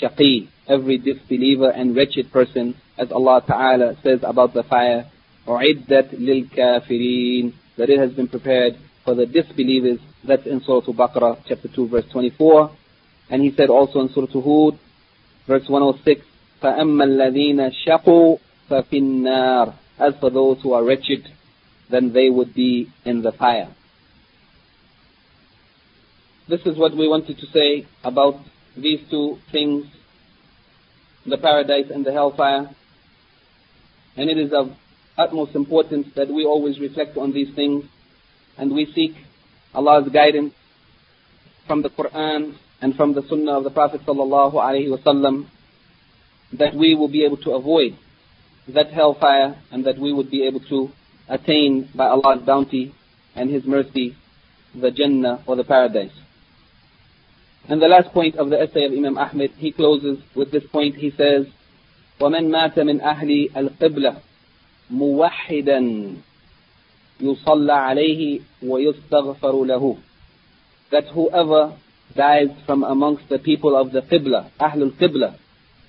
[0.00, 5.06] shaqi, every disbeliever and wretched person, as Allah Ta'ala says about the fire,
[5.46, 10.00] أُعِدَّتْ لِلْكَافِرِينَ That it has been prepared for the disbelievers.
[10.24, 12.70] That's in Surah Al-Baqarah, chapter 2, verse 24.
[13.30, 14.78] And he said also in Surah Hud,
[15.46, 16.26] verse 106,
[16.62, 18.38] فَأَمَّا الَّذِينَ شَقُوا
[18.70, 21.28] فَفِي النَّارِ As for those who are wretched,
[21.90, 23.68] then they would be in the fire.
[26.51, 28.35] This is what we wanted to say about
[28.75, 29.85] these two things,
[31.25, 32.69] the paradise and the hellfire.
[34.17, 34.75] And it is of
[35.17, 37.85] utmost importance that we always reflect on these things
[38.57, 39.11] and we seek
[39.73, 40.53] Allah's guidance
[41.67, 45.47] from the Quran and from the Sunnah of the Prophet sallallahu alaihi wasallam
[46.51, 47.97] that we will be able to avoid
[48.67, 50.89] that hellfire and that we would be able to
[51.29, 52.93] attain by Allah's bounty
[53.35, 54.17] and His mercy
[54.75, 56.11] the Jannah or the paradise.
[57.68, 60.96] And the last point of the essay of Imam Ahmed, he closes with this point.
[60.96, 61.46] He says,
[62.20, 64.20] وَمَنْ مَاتَ مِنْ أَهْلِ الْقِبْلَةِ
[64.92, 66.16] مُوَحِّدًا
[67.20, 69.98] يُصَلَّى عَلَيْهِ وَيُسْتَغْفَرُ لَهُ
[70.92, 71.76] That whoever
[72.14, 75.36] dies from amongst the people of the Qibla, Ahlul Qibla,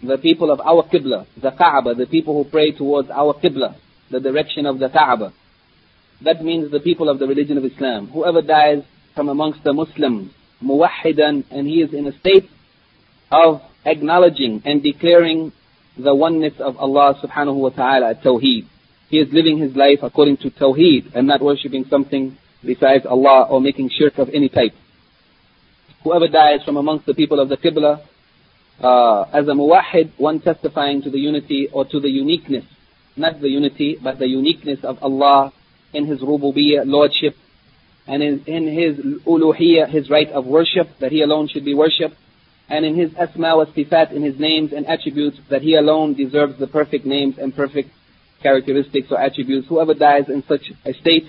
[0.01, 3.75] the people of our Qibla, the Kaaba, the people who pray towards our Qibla,
[4.09, 5.31] the direction of the Kaaba.
[6.23, 8.07] That means the people of the religion of Islam.
[8.07, 8.83] Whoever dies
[9.15, 10.31] from amongst the Muslims,
[10.62, 12.48] muwahhidan, and he is in a state
[13.30, 15.52] of acknowledging and declaring
[15.96, 18.66] the oneness of Allah subhanahu wa ta'ala at Tawheed.
[19.08, 23.60] He is living his life according to Tawheed and not worshipping something besides Allah or
[23.60, 24.72] making shirk of any type.
[26.04, 28.02] Whoever dies from amongst the people of the Qibla,
[28.80, 32.64] uh, as a muwahid, one testifying to the unity or to the uniqueness,
[33.16, 35.52] not the unity, but the uniqueness of Allah
[35.92, 37.36] in His rububiyyah, lordship,
[38.06, 42.16] and in, in His uluhiyyah, His right of worship, that He alone should be worshipped,
[42.68, 46.58] and in His asma wa sifat, in His names and attributes, that He alone deserves
[46.58, 47.90] the perfect names and perfect
[48.42, 49.68] characteristics or attributes.
[49.68, 51.26] Whoever dies in such a state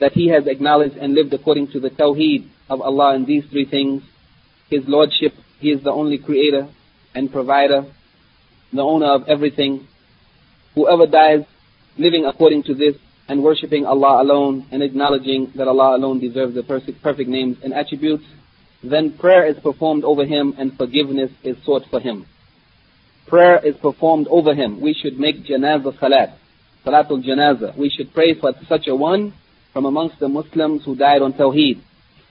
[0.00, 3.64] that he has acknowledged and lived according to the tawheed of Allah in these three
[3.64, 4.02] things,
[4.68, 6.68] His Lordship, He is the only creator
[7.14, 7.86] and provider,
[8.72, 9.88] the owner of everything.
[10.74, 11.44] Whoever dies
[11.96, 12.96] living according to this
[13.28, 17.74] and worshipping Allah alone and acknowledging that Allah alone deserves the perfect, perfect names and
[17.74, 18.24] attributes,
[18.82, 22.26] then prayer is performed over him and forgiveness is sought for him.
[23.26, 24.80] Prayer is performed over him.
[24.80, 26.38] We should make janazah salat,
[26.86, 27.76] salatul janazah.
[27.76, 29.34] We should pray for such a one
[29.74, 31.82] from amongst the Muslims who died on Tawheed.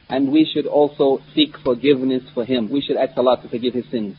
[0.10, 2.72] And we should also seek forgiveness for him.
[2.72, 4.16] We should ask Allah to forgive his sins.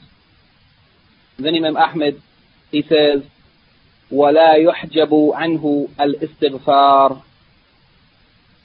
[1.38, 2.22] Then Imam Ahmed,
[2.70, 3.22] he says,
[4.11, 7.21] وَلَا يُحْجَبُ عَنْهُ الْإِسْتِغْفَارِ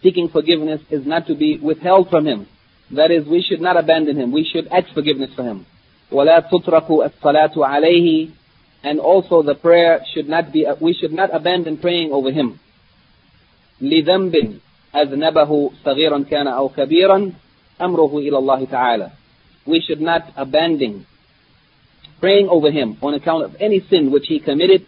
[0.02, 2.46] Seeking forgiveness is not to be withheld from him.
[2.90, 4.32] That is, we should not abandon him.
[4.32, 5.66] We should ask forgiveness for him.
[6.12, 8.30] وَلَا تُتْرَكُ الصَّلَاةُ عَلَيْهِ
[8.82, 12.58] And also the prayer should not be, we should not abandon praying over him.
[13.80, 14.58] لذنب
[14.94, 17.32] أذنبه صغيرا كان أو كبيرا
[17.80, 19.10] أمره إلى الله تعالى.
[19.66, 21.06] We should not abandon
[22.20, 24.86] praying over him on account of any sin which he committed,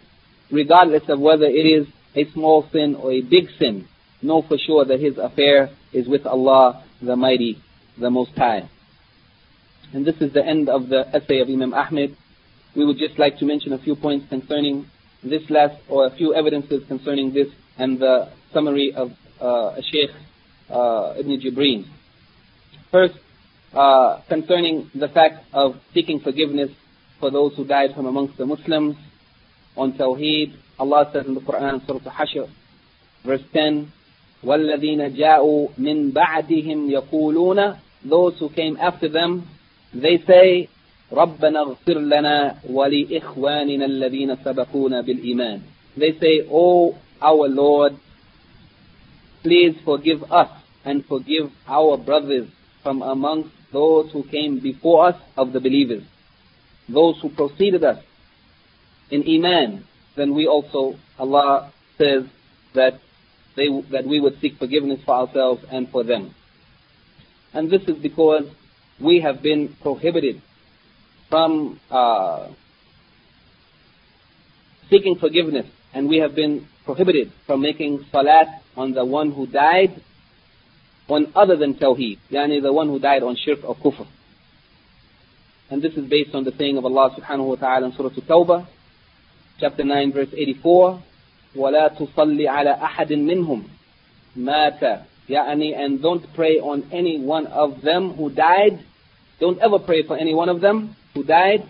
[0.50, 3.86] regardless of whether it is a small sin or a big sin.
[4.22, 7.62] Know for sure that his affair is with Allah, the Mighty,
[7.98, 8.68] the Most High.
[9.92, 12.16] And this is the end of the essay of Imam Ahmed.
[12.74, 14.86] We would just like to mention a few points concerning
[15.22, 20.10] this last, or a few evidences concerning this and the summary of uh, Sheikh
[20.70, 21.86] uh, Ibn Jibreen.
[22.90, 23.14] First,
[23.74, 26.70] uh, concerning the fact of seeking forgiveness
[27.20, 28.96] for those who died from amongst the Muslims
[29.77, 32.49] on Tawheed, Allah says in the Quran, Surah Al-Hashr,
[33.23, 33.91] verse 10,
[34.43, 39.47] وَالَّذِينَ جَاءُوا مِن بَعْدِهِمْ يَقُولُونَ Those who came after them,
[39.93, 40.69] they say,
[41.11, 45.61] رَبَّنَا اغْفِرْ لَنَا وَلِإِخْوَانِنَا الَّذِينَ سَبَقُونَا بِالْإِيمَانِ
[45.97, 47.93] They say, O our Lord,
[49.43, 50.49] please forgive us
[50.83, 52.47] and forgive our brothers
[52.81, 56.03] from amongst those who came before us of the believers,
[56.89, 58.03] those who preceded us
[59.10, 59.84] in Iman,
[60.16, 62.24] then we also, Allah says
[62.74, 63.00] that
[63.56, 66.34] they, that we would seek forgiveness for ourselves and for them.
[67.52, 68.44] And this is because
[69.00, 70.42] we have been prohibited
[71.30, 72.48] from uh,
[74.90, 78.46] seeking forgiveness and we have been prohibited from making salat
[78.76, 80.02] on the one who died
[81.08, 84.06] on other than Tawheed, yani the one who died on shirk or kufr.
[85.70, 88.66] And this is based on the saying of Allah subhanahu wa ta'ala in Surah At-Tawbah,
[89.59, 91.01] chapter 9, verse 84.
[91.55, 93.63] وَلَا تُصَلِّ عَلَى أَحَدٍ مِّنْهُمْ
[94.37, 98.79] مَاتَ يعني, and don't pray on any one of them who died.
[99.39, 101.63] Don't ever pray for any one of them who died.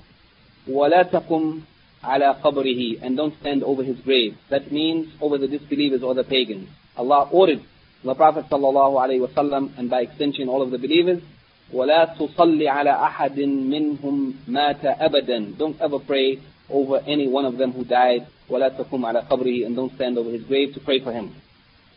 [0.68, 1.62] وَلَا تَقُمْ
[2.04, 4.38] عَلَى قَبْرِهِ And don't stand over his grave.
[4.50, 6.70] That means over the disbelievers or the pagans.
[6.98, 7.62] Allah ordered
[8.04, 11.22] the Prophet sallallahu alaihi wasallam and by extension all of the believers
[11.74, 16.40] ولا تصلي على أحد منهم مات أبدا Don't ever pray
[16.70, 20.30] over any one of them who died ولا تقوم على قبره and don't stand over
[20.30, 21.36] his grave to pray for him.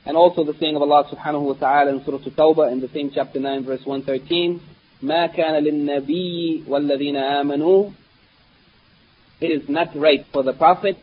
[0.06, 3.10] And also the saying of Allah subhanahu wa ta'ala in Surah At-Tawbah in the same
[3.14, 4.60] chapter 9 verse 113
[5.02, 7.90] ما كان للنبي والذين آمنوا
[9.40, 10.96] It is not right for the Prophet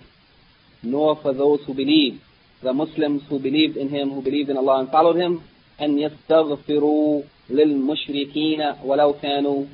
[0.84, 2.22] nor for those who believe
[2.62, 5.42] the Muslims who believed in him, who believed in Allah and followed him,
[5.82, 9.66] أن يستغفروا للمشركين ولو كانوا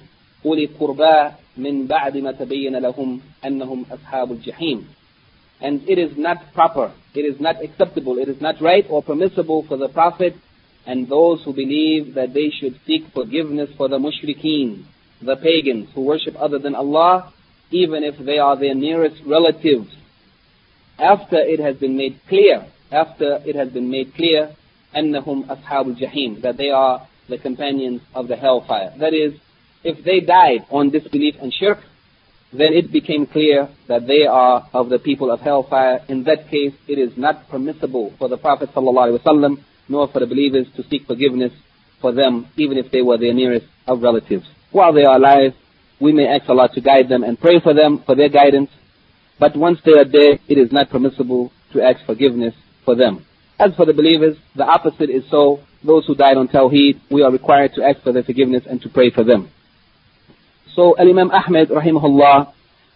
[0.46, 4.86] أولي قربى من بعد ما تبين لهم أنهم أصحاب الجحيم.
[5.62, 9.66] And it is not proper, it is not acceptable, it is not right or permissible
[9.68, 10.36] for the Prophet
[10.86, 14.86] and those who believe that they should seek forgiveness for the mushrikeen,
[15.22, 17.34] the pagans who worship other than Allah,
[17.72, 19.90] even if they are their nearest relatives.
[20.98, 24.56] After it has been made clear, after it has been made clear,
[24.96, 28.94] أنهم أصحاب الجحيم, that they are the companions of the hellfire.
[28.98, 29.34] That is,
[29.85, 31.79] if they died on disbelief and shirk,
[32.53, 36.05] then it became clear that they are of the people of hellfire.
[36.09, 39.57] In that case, it is not permissible for the Prophet ﷺ
[39.89, 41.53] nor for the believers to seek forgiveness
[42.01, 44.47] for them, even if they were their nearest of relatives.
[44.71, 45.55] While they are alive,
[46.01, 48.71] we may ask Allah to guide them and pray for them for their guidance.
[49.39, 52.55] But once they are dead, it is not permissible to ask forgiveness
[52.85, 53.25] for them.
[53.59, 55.61] As for the believers, the opposite is so.
[55.85, 58.89] Those who died on Tawheed, we are required to ask for their forgiveness and to
[58.89, 59.51] pray for them.
[60.75, 62.53] So Al-Imam Ahmed, rahimahullah,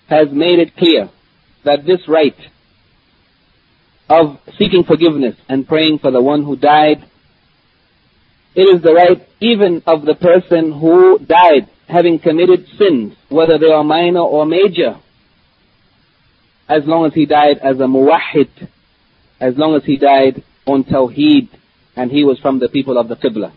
[0.09, 1.11] has made it clear
[1.65, 2.37] that this right
[4.09, 7.05] of seeking forgiveness and praying for the one who died,
[8.55, 13.71] it is the right even of the person who died having committed sins, whether they
[13.71, 14.99] are minor or major,
[16.69, 18.69] as long as he died as a muwahid,
[19.39, 21.49] as long as he died on Tawheed
[21.95, 23.53] and he was from the people of the Qibla.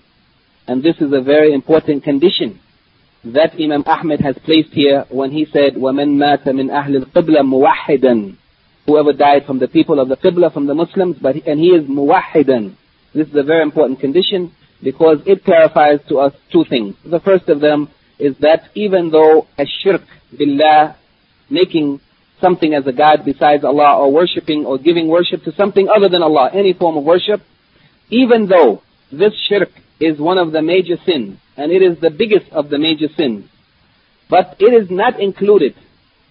[0.68, 2.60] And this is a very important condition
[3.25, 8.37] that Imam Ahmed has placed here when he said, وَمَنْ مَاتَ مِنْ أَهْلِ الْقِبْلَةِ مُوَحِّدًا
[8.87, 11.69] Whoever died from the people of the Qibla, from the Muslims, but he, and he
[11.69, 12.75] is muwahhidan.
[13.15, 14.53] This is a very important condition
[14.83, 16.95] because it clarifies to us two things.
[17.05, 17.89] The first of them
[18.19, 20.03] is that even though a shirk
[20.37, 20.97] billah,
[21.49, 22.01] making
[22.43, 26.23] something as a God besides Allah or worshipping or giving worship to something other than
[26.23, 27.41] Allah, any form of worship,
[28.11, 32.52] even though this shirk is one of the major sins, and it is the biggest
[32.52, 33.46] of the major sins,
[34.30, 35.76] but it is not included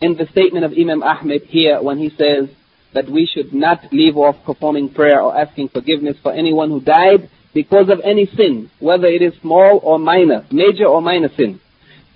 [0.00, 2.48] in the statement of Imam Ahmed here when he says
[2.94, 7.28] that we should not leave off performing prayer or asking forgiveness for anyone who died
[7.52, 11.60] because of any sin, whether it is small or minor, major or minor sin.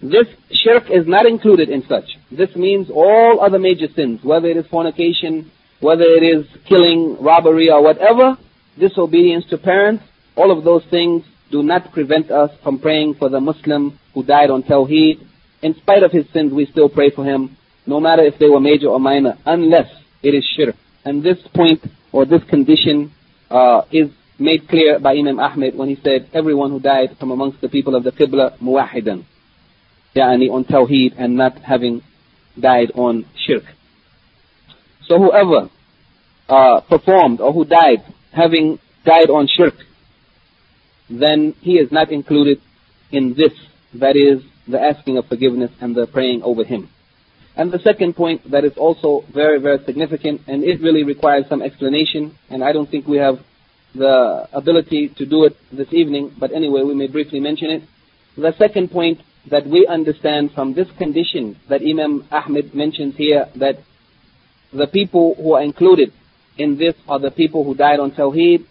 [0.01, 2.17] This shirk is not included in such.
[2.31, 5.51] This means all other major sins, whether it is fornication,
[5.81, 8.37] whether it is killing, robbery, or whatever,
[8.79, 10.03] disobedience to parents,
[10.37, 14.51] all of those things do not prevent us from praying for the Muslim who died
[14.51, 15.25] on Tawheed.
[15.61, 18.59] In spite of his sins, we still pray for him, no matter if they were
[18.61, 19.89] major or minor, unless
[20.23, 20.75] it is shirk.
[21.05, 23.13] And this point or this condition
[23.51, 27.61] uh, is made clear by Imam Ahmed when he said, everyone who died from amongst
[27.61, 29.25] the people of the Qibla, muwahidan,
[30.17, 32.03] yani on Tawheed and not having
[32.59, 33.65] died on shirk.
[35.07, 35.71] So whoever
[36.49, 39.75] uh, performed or who died having died on shirk,
[41.21, 42.61] then he is not included
[43.11, 43.53] in this,
[43.95, 46.89] that is, the asking of forgiveness and the praying over him.
[47.57, 51.61] And the second point that is also very, very significant, and it really requires some
[51.61, 53.41] explanation, and I don't think we have
[53.95, 57.83] the ability to do it this evening, but anyway, we may briefly mention it.
[58.37, 63.81] The second point that we understand from this condition that Imam Ahmed mentions here that
[64.73, 66.13] the people who are included
[66.57, 68.65] in this are the people who died on Tawheed,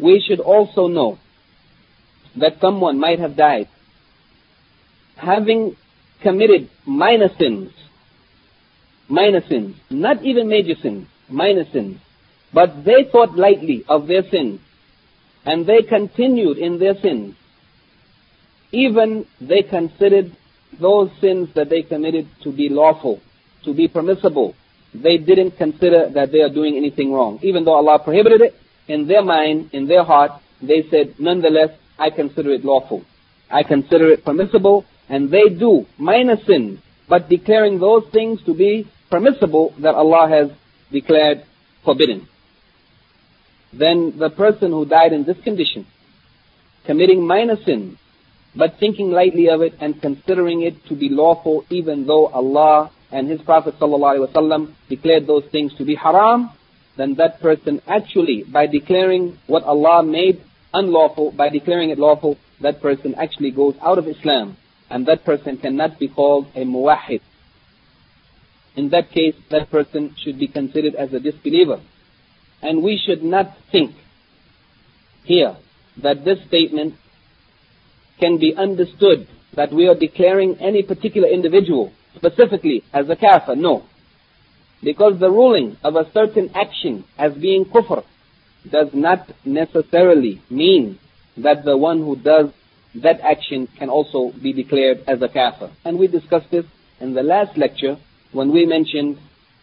[0.00, 1.18] we should also know
[2.36, 3.68] that someone might have died
[5.16, 5.76] having
[6.22, 7.72] committed minor sins,
[9.08, 11.98] minor sins, not even major sins, minor sins,
[12.54, 14.60] but they thought lightly of their sins
[15.44, 17.34] and they continued in their sins
[18.72, 20.36] even they considered
[20.78, 23.20] those sins that they committed to be lawful,
[23.64, 24.54] to be permissible.
[24.94, 27.38] They didn't consider that they are doing anything wrong.
[27.42, 28.54] Even though Allah prohibited it,
[28.86, 33.04] in their mind, in their heart, they said, nonetheless, I consider it lawful.
[33.50, 38.88] I consider it permissible, and they do minor sins, but declaring those things to be
[39.10, 40.50] permissible that Allah has
[40.92, 41.44] declared
[41.84, 42.28] forbidden.
[43.72, 45.86] Then the person who died in this condition,
[46.86, 47.98] committing minor sins,
[48.54, 53.28] but thinking lightly of it and considering it to be lawful even though Allah and
[53.28, 56.50] His Prophet ﷺ declared those things to be haram,
[56.96, 60.42] then that person actually, by declaring what Allah made
[60.72, 64.56] unlawful, by declaring it lawful, that person actually goes out of Islam.
[64.90, 67.20] And that person cannot be called a muwahid.
[68.76, 71.80] In that case, that person should be considered as a disbeliever.
[72.62, 73.94] And we should not think
[75.24, 75.56] here
[76.02, 76.94] that this statement
[78.18, 83.56] can be understood that we are declaring any particular individual specifically as a kafir.
[83.56, 83.84] No.
[84.82, 88.04] Because the ruling of a certain action as being kufr
[88.68, 90.98] does not necessarily mean
[91.36, 92.50] that the one who does
[92.94, 95.70] that action can also be declared as a kafir.
[95.84, 96.64] And we discussed this
[97.00, 97.96] in the last lecture
[98.32, 99.18] when we mentioned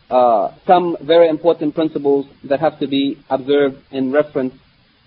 [0.09, 4.53] uh, some very important principles that have to be observed in reference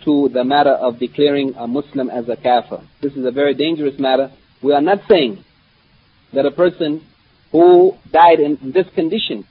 [0.05, 2.80] to the matter of declaring a Muslim as a kafir.
[3.01, 4.30] This is a very dangerous matter.
[4.62, 5.45] We are not saying
[6.32, 7.05] that a person
[7.53, 9.47] who died in this condition,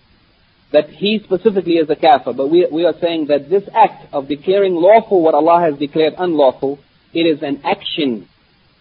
[0.72, 4.28] that he specifically is a kafir, but we, we are saying that this act of
[4.28, 6.80] declaring lawful what Allah has declared unlawful,
[7.14, 8.28] it is an action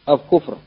[0.06, 0.58] of kufr.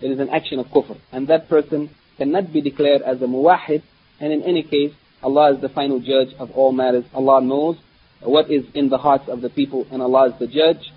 [0.00, 0.98] It is an action of kufr.
[1.12, 3.82] And that person cannot be declared as a muwahid,
[4.20, 4.92] and in any case,
[5.22, 7.04] Allah is the final judge of all matters.
[7.14, 7.76] Allah knows
[8.20, 10.92] what is in the hearts of the people, and Allah is the judge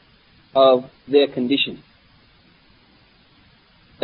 [0.55, 1.84] of their condition.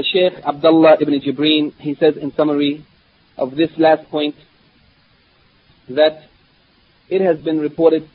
[0.01, 2.86] Shaykh Abdullah ibn Jibreen, he says in summary
[3.38, 4.36] of this last point,
[5.89, 6.23] that
[7.09, 8.07] it has been reported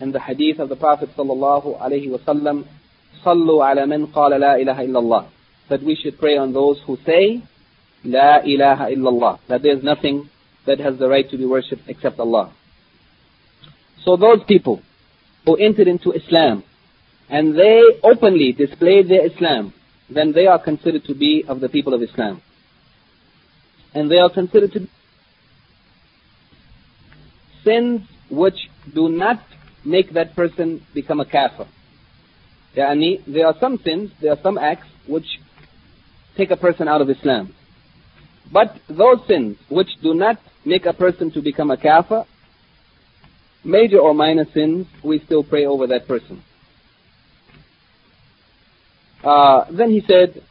[0.00, 2.66] in the hadith of the Prophet sallallahu alaihi wasallam,
[3.24, 5.26] "Sallu ala man qala illallah,"
[5.68, 7.42] that we should pray on those who say,
[8.04, 10.30] "La ilaha illallah," that there is nothing
[10.66, 12.52] that has the right to be worshipped except Allah.
[14.04, 14.80] So those people
[15.44, 16.64] who entered into Islam
[17.28, 19.72] and they openly displayed their Islam,
[20.08, 22.42] then they are considered to be of the people of Islam.
[23.94, 24.88] And they are considered to be
[27.64, 29.42] sins which do not
[29.84, 31.66] make that person become a kafir.
[32.74, 32.86] There
[33.46, 35.26] are some sins, there are some acts which
[36.36, 37.54] take a person out of Islam.
[38.52, 42.24] But those sins which do not make a person to become a kafir,
[43.64, 46.42] major or minor sins, we still pray over that person.
[49.22, 50.42] Uh, then he said,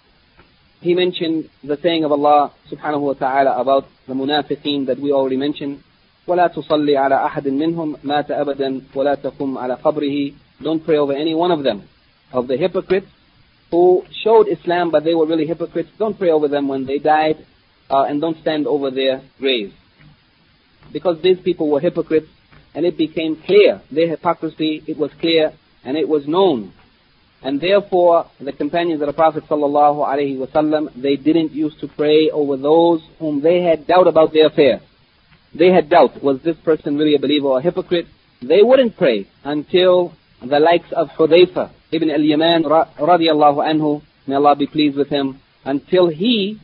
[0.82, 5.38] he mentioned the saying of Allah subhanahu wa ta'ala about the munafiqeen that we already
[5.38, 5.84] mentioned.
[6.29, 10.33] ولا تصلي على أحد منهم مات أبدا ولا تقم على قبره
[10.63, 11.83] Don't pray over any one of them.
[12.33, 13.09] Of the hypocrites
[13.71, 17.45] who showed Islam but they were really hypocrites, don't pray over them when they died
[17.91, 19.75] uh, and don't stand over their graves.
[20.93, 22.29] Because these people were hypocrites
[22.75, 25.53] and it became clear, their hypocrisy, it was clear
[25.85, 26.73] and it was known.
[27.43, 32.31] And therefore, the companions of the Prophet sallallahu alaihi wasallam, they didn't used to pray
[32.31, 34.81] over those whom they had doubt about their affair.
[35.54, 38.06] They had doubt, was this person really a believer or a hypocrite?
[38.42, 44.68] They wouldn't pray until the likes of Hudayfa ibn al-Yaman radiallahu anhu, may Allah be
[44.68, 46.60] pleased with him, until he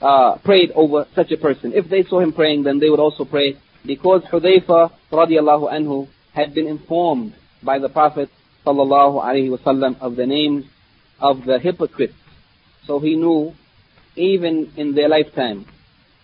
[0.00, 1.72] uh, prayed over such a person.
[1.74, 6.54] If they saw him praying, then they would also pray because Hudayfa radiallahu anhu had
[6.54, 8.30] been informed by the Prophet
[8.64, 9.22] sallallahu
[9.58, 10.64] wasallam of the names
[11.20, 12.14] of the hypocrites.
[12.86, 13.54] So he knew,
[14.16, 15.66] even in their lifetime,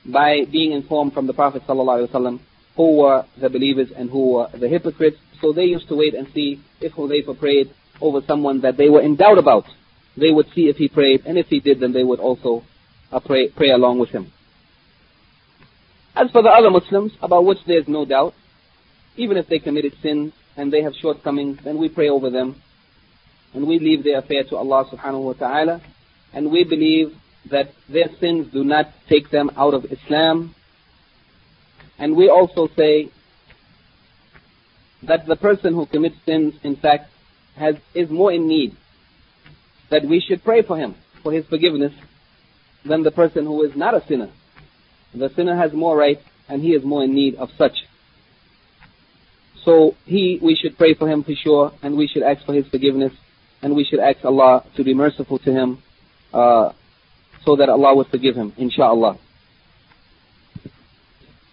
[0.05, 2.41] by being informed from the Prophet wasallam,
[2.77, 5.19] who were the believers and who were the hypocrites.
[5.41, 9.03] So they used to wait and see if Hudayfa prayed over someone that they were
[9.03, 9.65] in doubt about.
[10.17, 12.65] They would see if he prayed, and if he did, then they would also
[13.11, 14.33] uh, pray, pray along with him.
[16.15, 18.35] As for the other Muslims, about which there is no doubt,
[19.17, 22.61] even if they committed sins and they have shortcomings, then we pray over them
[23.55, 25.81] and we leave their affair to Allah subhanahu wa ta'ala
[26.33, 27.15] and we believe
[27.51, 30.55] that their sins do not take them out of Islam.
[31.99, 33.11] And we also say
[35.03, 37.11] that the person who commits sins, in fact,
[37.57, 38.77] has, is more in need,
[39.91, 41.93] that we should pray for him, for his forgiveness,
[42.85, 44.31] than the person who is not a sinner.
[45.15, 47.77] The sinner has more right and he is more in need of such.
[49.65, 52.67] So he, we should pray for him for sure and we should ask for his
[52.69, 53.13] forgiveness
[53.61, 55.83] and we should ask Allah to be merciful to him
[56.33, 56.73] uh,
[57.45, 59.19] so that Allah would forgive him, inshaAllah.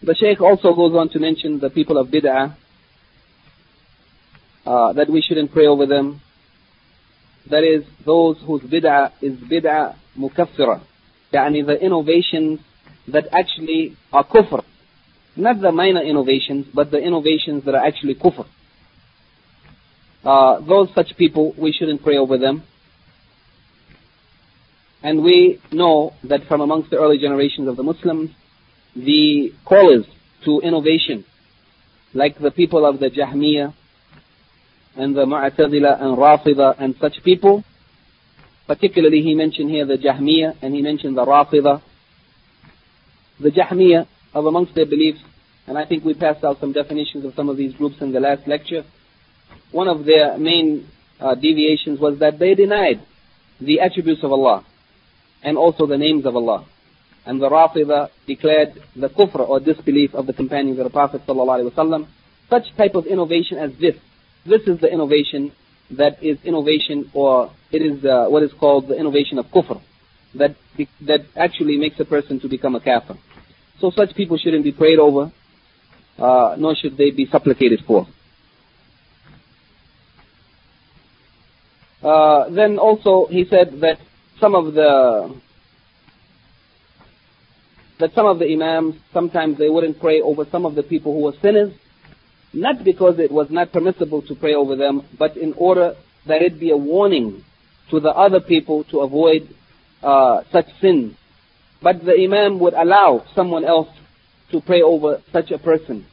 [0.01, 2.55] The Shaykh also goes on to mention the people of bid'ah,
[4.65, 6.21] uh, that we shouldn't pray over them.
[7.49, 10.81] That is, those whose bid'ah is bid'ah mukaffira,
[11.33, 12.59] yani the innovations
[13.07, 14.63] that actually are kufr.
[15.35, 18.45] Not the minor innovations, but the innovations that are actually kufr.
[20.23, 22.63] Uh, those such people, we shouldn't pray over them.
[25.01, 28.31] And we know that from amongst the early generations of the Muslims,
[28.95, 30.05] the callers
[30.43, 31.23] to innovation,
[32.13, 33.73] like the people of the Jahmiyyah
[34.97, 37.63] and the Mu'tazila and Rafida and such people,
[38.67, 41.81] particularly he mentioned here the Jahmiyyah and he mentioned the Rafida.
[43.39, 45.21] The Jahmiyyah of amongst their beliefs,
[45.65, 48.19] and I think we passed out some definitions of some of these groups in the
[48.19, 48.83] last lecture,
[49.71, 50.89] one of their main
[51.21, 53.01] uh, deviations was that they denied
[53.61, 54.65] the attributes of Allah
[55.43, 56.65] and also the names of Allah.
[57.25, 62.07] And the Rafida declared the kufr or disbelief of the companions of the Prophet ﷺ.
[62.49, 63.95] Such type of innovation as this.
[64.45, 65.51] This is the innovation
[65.91, 69.81] that is innovation or it is uh, what is called the innovation of kufr.
[70.35, 70.55] That,
[71.01, 73.15] that actually makes a person to become a kafir.
[73.79, 75.31] So such people shouldn't be prayed over,
[76.17, 78.07] uh, nor should they be supplicated for.
[82.03, 83.99] Uh, then also he said that
[84.39, 85.35] some of the
[87.99, 91.21] that some of the imams sometimes they wouldn't pray over some of the people who
[91.21, 91.73] were sinners,
[92.53, 96.59] not because it was not permissible to pray over them, but in order that it
[96.59, 97.43] be a warning
[97.91, 99.53] to the other people to avoid
[100.01, 101.15] uh, such sins.
[101.81, 103.89] But the imam would allow someone else
[104.51, 106.05] to pray over such a person,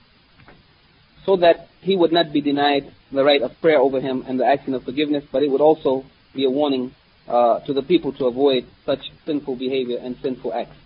[1.25, 4.45] so that he would not be denied the right of prayer over him and the
[4.45, 6.05] action of forgiveness, but it would also
[6.35, 6.93] be a warning
[7.29, 10.77] uh, to the people to avoid such sinful behavior and sinful acts.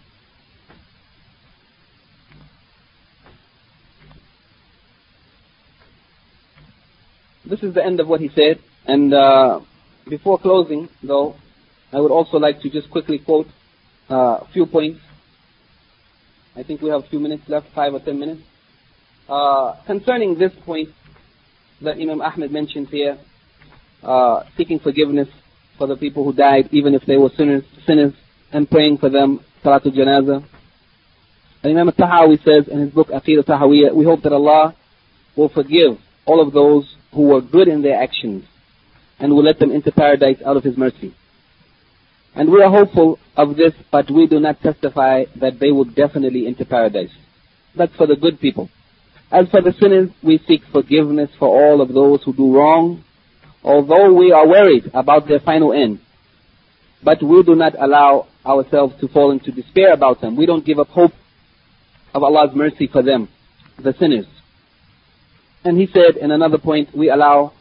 [7.44, 9.60] This is the end of what he said, and uh,
[10.08, 11.34] before closing, though,
[11.92, 13.48] I would also like to just quickly quote
[14.08, 15.00] uh, a few points.
[16.54, 18.42] I think we have a few minutes left, five or ten minutes.
[19.28, 20.90] Uh, concerning this point
[21.82, 23.18] that Imam Ahmed mentions here,
[24.02, 25.28] uh, seeking forgiveness
[25.80, 28.12] for the people who died, even if they were sinners, sinners
[28.52, 30.44] and praying for them, Salatul Janazah.
[31.62, 34.76] And Imam Tahawi says in his book Aqidah Tahawiyah, we hope that Allah
[35.36, 38.44] will forgive all of those who were good in their actions
[39.18, 41.14] and will let them into paradise out of His mercy.
[42.34, 46.46] And we are hopeful of this, but we do not testify that they will definitely
[46.46, 47.10] enter paradise.
[47.74, 48.68] That's for the good people.
[49.32, 53.02] As for the sinners, we seek forgiveness for all of those who do wrong
[53.62, 56.00] although we are worried about their final end.
[57.02, 60.36] But we do not allow ourselves to fall into despair about them.
[60.36, 61.12] We don't give up hope
[62.14, 63.28] of Allah's mercy for them,
[63.78, 64.26] the sinners.
[65.64, 67.52] And he said in another point, we allow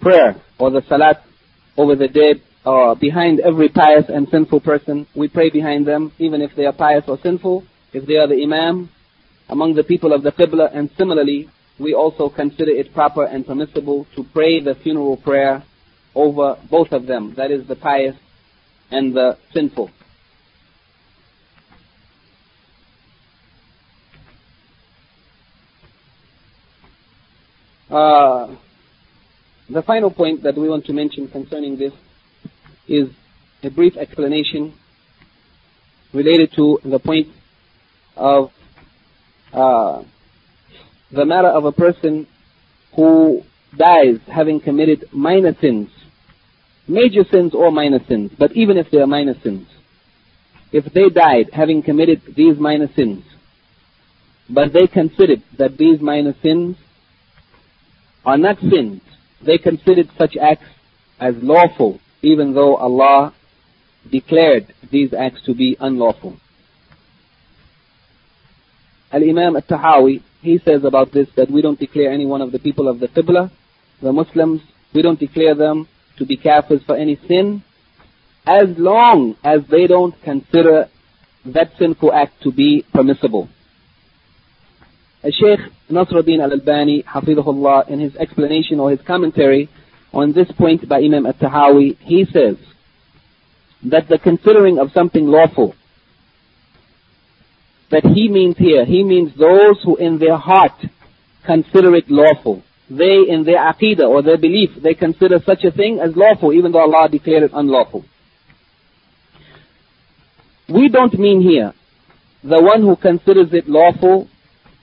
[0.00, 1.22] prayer or the salat
[1.76, 5.06] over the dead or behind every pious and sinful person.
[5.14, 8.42] We pray behind them, even if they are pious or sinful, if they are the
[8.42, 8.90] imam
[9.48, 11.48] among the people of the Qibla, and similarly,
[11.80, 15.64] we also consider it proper and permissible to pray the funeral prayer
[16.14, 18.16] over both of them, that is the pious
[18.90, 19.90] and the sinful.
[27.90, 28.54] Uh,
[29.68, 31.92] the final point that we want to mention concerning this
[32.86, 33.08] is
[33.62, 34.74] a brief explanation
[36.12, 37.28] related to the point
[38.16, 38.50] of
[39.52, 40.02] uh,
[41.12, 42.26] the matter of a person
[42.94, 43.42] who
[43.76, 45.90] dies having committed minor sins,
[46.86, 49.66] major sins or minor sins, but even if they are minor sins,
[50.72, 53.24] if they died having committed these minor sins,
[54.48, 56.76] but they considered that these minor sins
[58.24, 59.00] are not sins,
[59.44, 60.66] they considered such acts
[61.18, 63.34] as lawful, even though Allah
[64.10, 66.36] declared these acts to be unlawful.
[69.12, 72.88] Al-Imam al-Tahawi he says about this that we don't declare any one of the people
[72.88, 73.50] of the Qibla,
[74.02, 74.62] the Muslims,
[74.94, 75.86] we don't declare them
[76.16, 77.62] to be kafirs for any sin,
[78.46, 80.88] as long as they don't consider
[81.44, 83.48] that sinful act to be permissible.
[85.22, 85.60] A Sheikh
[85.90, 89.68] Nasiruddin al-Albani, hafidhullah, in his explanation or his commentary
[90.12, 92.56] on this point by Imam al-Tahawi, he says
[93.84, 95.74] that the considering of something lawful
[97.90, 100.72] that he means here, he means those who in their heart
[101.44, 102.62] consider it lawful.
[102.88, 106.72] They in their aqidah or their belief, they consider such a thing as lawful even
[106.72, 108.04] though Allah declared it unlawful.
[110.68, 111.72] We don't mean here
[112.42, 114.28] the one who considers it lawful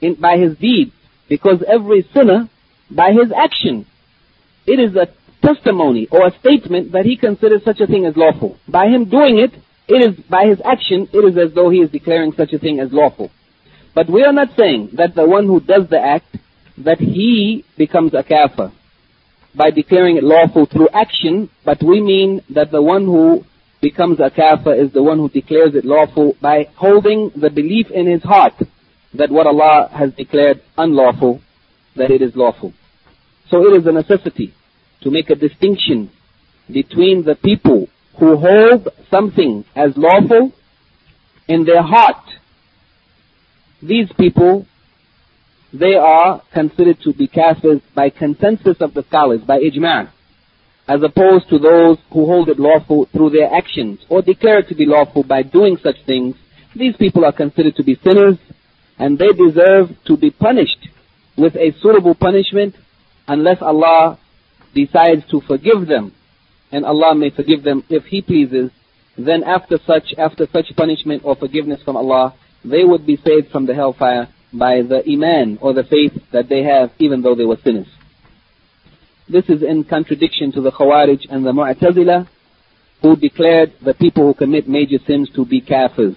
[0.01, 0.91] in, by his deed
[1.27, 2.49] because every sinner
[2.89, 3.85] by his action.
[4.65, 5.07] It is a
[5.45, 8.57] testimony or a statement that he considers such a thing as lawful.
[8.67, 9.51] By him doing it,
[9.87, 12.79] it is, by his action, it is as though he is declaring such a thing
[12.79, 13.31] as lawful.
[13.95, 16.35] But we are not saying that the one who does the act,
[16.77, 18.71] that he becomes a kafir
[19.55, 23.43] by declaring it lawful through action, but we mean that the one who
[23.81, 28.05] becomes a kafir is the one who declares it lawful by holding the belief in
[28.05, 28.53] his heart
[29.13, 31.41] that what Allah has declared unlawful,
[31.95, 32.73] that it is lawful.
[33.49, 34.53] So it is a necessity
[35.01, 36.11] to make a distinction
[36.71, 37.87] between the people
[38.19, 40.51] who hold something as lawful
[41.47, 42.23] in their heart.
[43.81, 44.65] These people,
[45.71, 50.09] they are considered to be kafirs by consensus of the scholars, by ijma'
[50.87, 54.75] as opposed to those who hold it lawful through their actions or declare it to
[54.75, 56.35] be lawful by doing such things.
[56.75, 58.37] These people are considered to be sinners
[58.97, 60.87] and they deserve to be punished
[61.37, 62.75] with a suitable punishment
[63.27, 64.17] unless Allah
[64.73, 66.13] decides to forgive them
[66.71, 68.71] and Allah may forgive them if He pleases,
[69.17, 73.65] then after such, after such punishment or forgiveness from Allah, they would be saved from
[73.65, 77.57] the hellfire by the iman or the faith that they have even though they were
[77.63, 77.87] sinners.
[79.29, 82.27] This is in contradiction to the Khawarij and the Mu'tazila
[83.01, 86.15] who declared the people who commit major sins to be kafirs.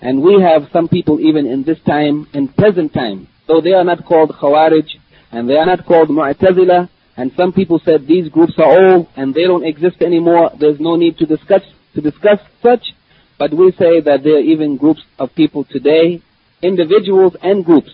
[0.00, 3.84] And we have some people even in this time, in present time, though they are
[3.84, 4.88] not called Khawarij
[5.30, 9.34] and they are not called Mu'tazila, and some people said these groups are old and
[9.34, 10.50] they don't exist anymore.
[10.58, 11.62] There's no need to discuss
[11.94, 12.94] to discuss such.
[13.38, 16.22] But we say that there are even groups of people today,
[16.62, 17.90] individuals and groups,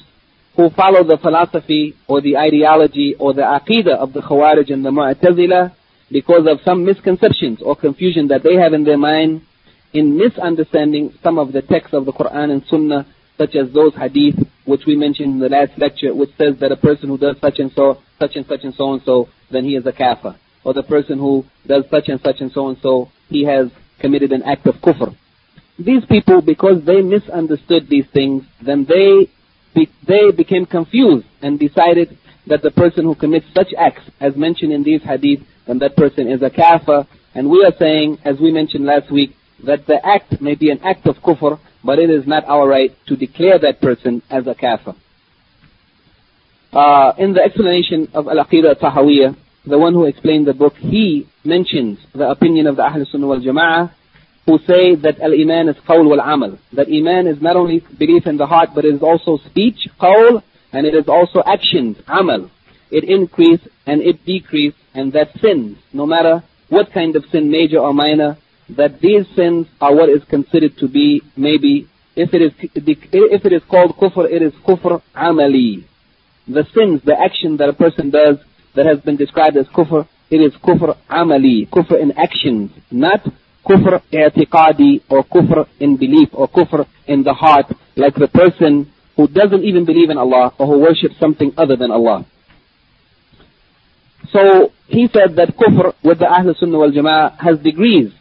[0.57, 4.91] who follow the philosophy or the ideology or the aqidah of the Khawarij and the
[4.91, 5.73] Mu'tazila
[6.11, 9.43] because of some misconceptions or confusion that they have in their mind
[9.93, 13.07] in misunderstanding some of the texts of the Quran and Sunnah
[13.37, 16.77] such as those hadith which we mentioned in the last lecture, which says that a
[16.77, 19.77] person who does such and so, such and such and so and so, then he
[19.77, 20.37] is a kafir.
[20.65, 24.33] Or the person who does such and such and so and so, he has committed
[24.33, 25.15] an act of kufr.
[25.79, 29.29] These people, because they misunderstood these things, then they
[29.75, 34.73] be, they became confused and decided that the person who commits such acts, as mentioned
[34.73, 37.07] in these hadith, then that person is a kafir.
[37.35, 40.81] And we are saying, as we mentioned last week, that the act may be an
[40.83, 44.55] act of kufr, but it is not our right to declare that person as a
[44.55, 44.95] kafir.
[46.79, 49.35] Uh, in the explanation of Al-Aqidah Tahawiyah,
[49.67, 53.41] the one who explained the book, he mentions the opinion of the Ahl Sunnah wal
[53.41, 53.91] Jama'ah,
[54.47, 56.57] who say that Al-Iman is qawl wal amal.
[56.75, 60.41] That Iman is not only belief in the heart, but it is also speech, qawl,
[60.73, 62.49] and it is also actions, amal.
[62.93, 67.79] It increase and it decrease, and that sins, no matter what kind of sin, major
[67.79, 72.53] or minor, that these sins are what is considered to be maybe if it is
[72.63, 75.83] if it is called kufr, it is kufr amali.
[76.49, 78.39] The sins, the action that a person does
[78.75, 83.23] that has been described as kufr, it is kufr amali, kufr in actions, not
[83.67, 89.29] kufr i'tiqadi or kufr in belief or kufr in the heart, like the person who
[89.29, 92.25] doesn't even believe in Allah or who worships something other than Allah.
[94.33, 98.13] So he said that kufr with the Ahl Sunnah wal Jama'ah has degrees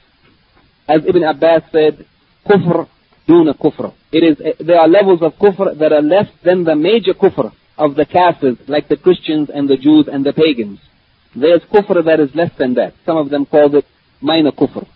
[0.89, 2.05] as Ibn Abbas said,
[2.45, 2.87] kufr
[3.27, 3.93] duna kufr.
[4.11, 7.95] It is, there are levels of kufr that are less than the major kufr of
[7.95, 10.79] the kafirs, like the Christians and the Jews and the pagans.
[11.35, 12.93] There's kufr that is less than that.
[13.05, 13.85] Some of them call it
[14.21, 14.87] minor kufr.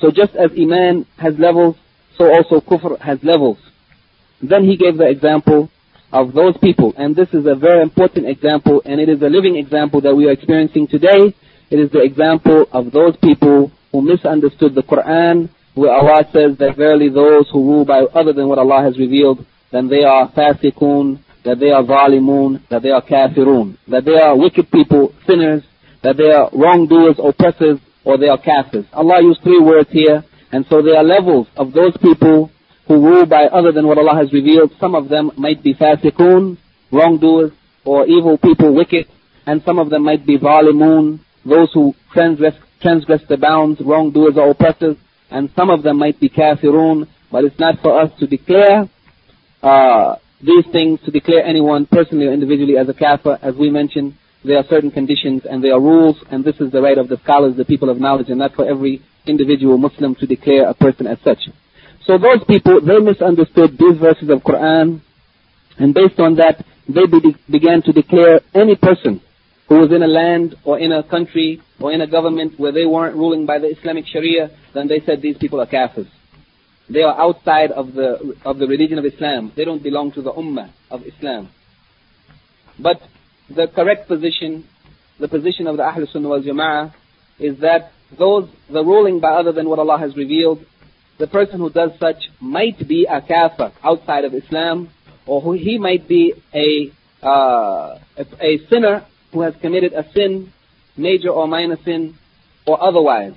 [0.00, 1.76] So just as Iman has levels,
[2.16, 3.58] so also kufr has levels.
[4.42, 5.70] Then he gave the example
[6.12, 9.56] of those people, and this is a very important example, and it is a living
[9.56, 11.34] example that we are experiencing today.
[11.70, 16.76] It is the example of those people who misunderstood the Quran, where Allah says that
[16.76, 21.18] verily those who rule by other than what Allah has revealed, then they are fasiqun,
[21.44, 25.62] that they are zalimun, that they are kafirun, that they are wicked people, sinners,
[26.02, 28.86] that they are wrongdoers, oppressors, or they are kafirs.
[28.92, 32.50] Allah used three words here, and so there are levels of those people
[32.86, 34.72] who rule by other than what Allah has revealed.
[34.78, 36.58] Some of them might be fasiqun,
[36.90, 37.52] wrongdoers,
[37.84, 39.06] or evil people, wicked,
[39.46, 44.50] and some of them might be zalimun, those who transgress transgress the bounds, wrongdoers or
[44.50, 44.96] oppressors,
[45.30, 48.88] and some of them might be kafirun, but it's not for us to declare
[49.62, 53.38] uh, these things, to declare anyone personally or individually as a kafir.
[53.42, 54.14] As we mentioned,
[54.44, 57.18] there are certain conditions and there are rules, and this is the right of the
[57.24, 61.06] scholars, the people of knowledge, and not for every individual Muslim to declare a person
[61.06, 61.48] as such.
[62.06, 65.00] So those people, they misunderstood these verses of Quran,
[65.78, 69.22] and based on that, they be- began to declare any person
[69.68, 72.84] who was in a land or in a country or in a government where they
[72.84, 76.08] weren't ruling by the Islamic Sharia, then they said these people are kafirs.
[76.88, 79.52] They are outside of the, of the religion of Islam.
[79.56, 81.48] They don't belong to the ummah of Islam.
[82.78, 83.00] But
[83.48, 84.66] the correct position,
[85.18, 86.92] the position of the Ahl Sunnah wal Jama'ah,
[87.38, 90.64] is that those, the ruling by other than what Allah has revealed,
[91.18, 94.90] the person who does such might be a kafir outside of Islam,
[95.26, 96.92] or who he might be a,
[97.26, 100.52] uh, a, a sinner who has committed a sin,
[100.96, 102.18] major or minor sin,
[102.66, 103.34] or otherwise.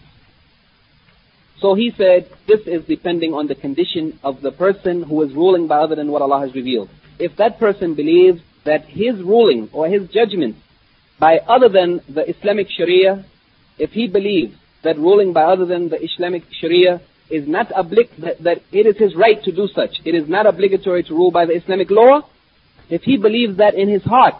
[1.59, 5.67] So he said, this is depending on the condition of the person who is ruling
[5.67, 6.89] by other than what Allah has revealed.
[7.17, 10.55] If that person believes that his ruling or his judgment
[11.19, 13.25] by other than the Islamic Sharia,
[13.79, 18.41] if he believes that ruling by other than the Islamic Sharia is not oblig- that,
[18.43, 21.45] that it is his right to do such, it is not obligatory to rule by
[21.45, 22.21] the Islamic law,
[22.89, 24.35] if he believes that in his heart,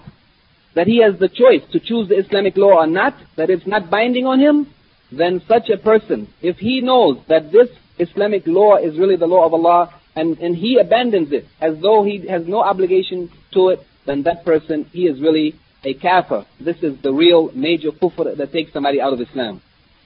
[0.76, 3.90] that he has the choice to choose the Islamic law or not, that it's not
[3.90, 4.68] binding on him,
[5.12, 9.46] then such a person, if he knows that this Islamic law is really the law
[9.46, 13.80] of Allah, and, and he abandons it as though he has no obligation to it,
[14.06, 16.46] then that person, he is really a kafir.
[16.60, 19.62] This is the real major kufr that takes somebody out of Islam.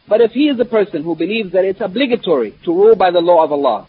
[0.07, 3.21] But if he is a person who believes that it's obligatory to rule by the
[3.21, 3.87] law of Allah,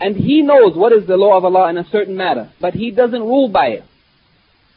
[0.00, 2.90] and he knows what is the law of Allah in a certain matter, but he
[2.90, 3.84] doesn't rule by it,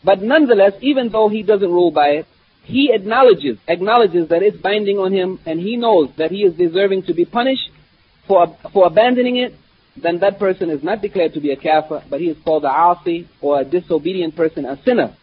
[0.03, 2.28] but nonetheless, even though he doesn't rule by it,
[2.66, 7.03] he acknowledges, acknowledges that it's binding on him and he knows that he is deserving
[7.03, 7.70] to be punished
[8.28, 9.53] for, for abandoning it,
[9.95, 12.70] then that person is not declared to be a kafir, but he is called a
[12.70, 15.16] asi or a disobedient person, a sinner.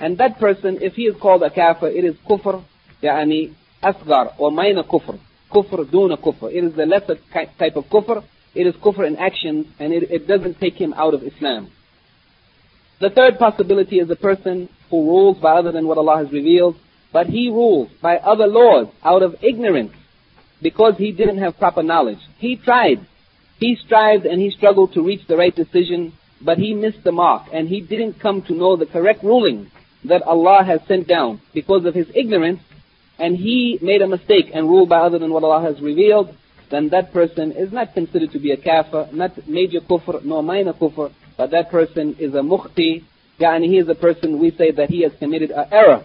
[0.00, 2.64] And that person, if he is called a kafir, it is kufr,
[3.02, 5.18] yani asgar or minor kufr.
[5.52, 6.50] Kufr duna kufr.
[6.52, 8.24] It is the lesser type of kufr.
[8.54, 11.70] It is kufr in action and it, it doesn't take him out of Islam.
[12.98, 16.76] The third possibility is a person who rules by other than what Allah has revealed,
[17.14, 19.94] but he rules by other laws out of ignorance
[20.60, 22.18] because he didn't have proper knowledge.
[22.38, 23.00] He tried.
[23.58, 26.12] He strived and he struggled to reach the right decision,
[26.42, 29.70] but he missed the mark and he didn't come to know the correct ruling
[30.04, 32.60] that Allah has sent down because of his ignorance
[33.18, 36.36] and he made a mistake and ruled by other than what Allah has revealed,
[36.70, 40.74] then that person is not considered to be a kafir, not major kufr nor minor
[40.74, 43.04] kufr, but that person is a mukhti,
[43.42, 46.04] yani he is a person, we say that he has committed an error.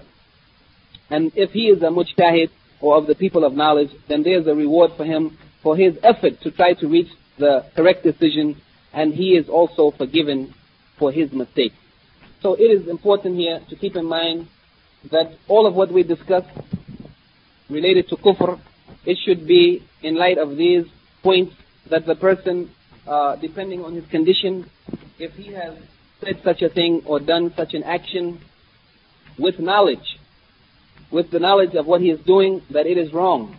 [1.10, 4.48] And if he is a mujtahid, or of the people of knowledge, then there is
[4.48, 7.10] a reward for him for his effort to try to reach
[7.40, 8.62] the correct decision,
[8.94, 10.54] and he is also forgiven
[11.00, 11.74] for his mistake.
[12.42, 14.48] So it is important here to keep in mind
[15.12, 16.50] that all of what we discussed
[17.70, 18.60] related to kufr,
[19.06, 20.86] it should be in light of these
[21.24, 21.56] points
[21.90, 22.70] that the person,
[23.08, 24.70] uh, depending on his condition,
[25.18, 25.74] if he has
[26.22, 28.40] said such a thing or done such an action
[29.38, 30.20] with knowledge,
[31.12, 33.56] with the knowledge of what he is doing, that it is wrong,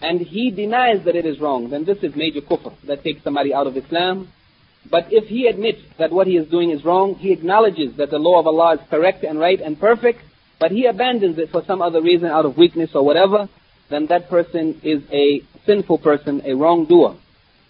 [0.00, 3.54] and he denies that it is wrong, then this is major kufr that takes somebody
[3.54, 4.28] out of Islam.
[4.90, 8.18] But if he admits that what he is doing is wrong, he acknowledges that the
[8.18, 10.20] law of Allah is correct and right and perfect,
[10.60, 13.48] but he abandons it for some other reason out of weakness or whatever,
[13.88, 17.16] then that person is a sinful person, a wrongdoer.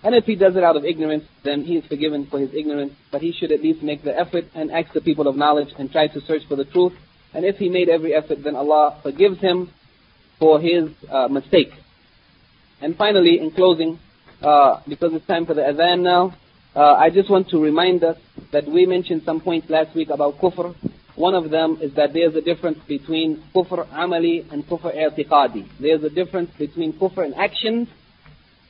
[0.05, 2.93] And if he does it out of ignorance, then he is forgiven for his ignorance,
[3.11, 5.91] but he should at least make the effort and ask the people of knowledge and
[5.91, 6.93] try to search for the truth.
[7.33, 9.71] And if he made every effort, then Allah forgives him
[10.39, 11.73] for his uh, mistake.
[12.83, 13.99] And finally, in closing,
[14.43, 16.37] uh, because it's time for the adhan now,
[16.77, 18.19] uh, I just want to remind us
[18.53, 20.75] that we mentioned some points last week about kufr.
[21.15, 25.67] One of them is that there's a difference between kufr amali and kufr i'tiqadi.
[25.81, 27.89] There's a difference between kufr in actions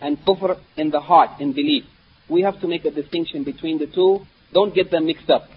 [0.00, 1.84] and kufr in the heart, in belief.
[2.28, 4.26] We have to make a distinction between the two.
[4.52, 5.48] Don't get them mixed up.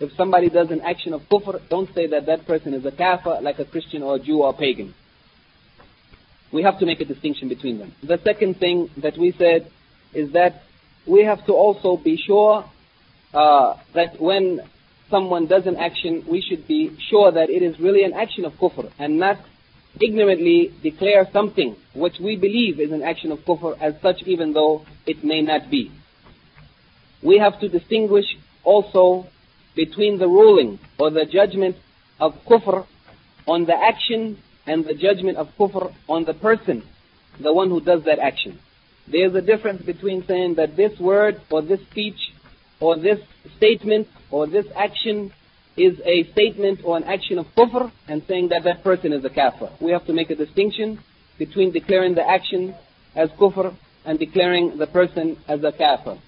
[0.00, 3.38] If somebody does an action of kufr, don't say that that person is a kafir,
[3.40, 4.94] like a Christian or a Jew or a pagan.
[6.52, 7.94] We have to make a distinction between them.
[8.02, 9.70] The second thing that we said
[10.12, 10.62] is that
[11.06, 12.64] we have to also be sure
[13.32, 14.60] uh, that when
[15.10, 18.52] someone does an action, we should be sure that it is really an action of
[18.54, 19.38] kufr and not
[20.00, 24.84] ignorantly declare something which we believe is an action of kufr as such even though
[25.06, 25.90] it may not be.
[27.22, 28.26] We have to distinguish
[28.64, 29.26] also
[29.74, 31.76] between the ruling or the judgment
[32.20, 32.86] of kufr
[33.46, 36.82] on the action and the judgment of kufr on the person,
[37.40, 38.58] the one who does that action.
[39.06, 42.32] There's a difference between saying that this word or this speech
[42.80, 43.20] or this
[43.56, 45.32] statement or this action
[45.76, 49.30] is a statement or an action of kufr and saying that that person is a
[49.30, 49.70] kafir.
[49.80, 51.00] We have to make a distinction
[51.38, 52.74] between declaring the action
[53.16, 56.18] as kufr and declaring the person as a kafir.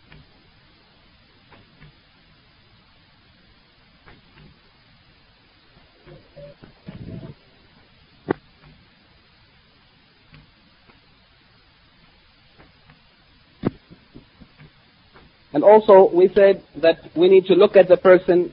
[15.57, 18.53] And also, we said that we need to look at the person,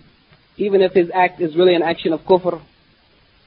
[0.57, 2.61] even if his act is really an action of kufr,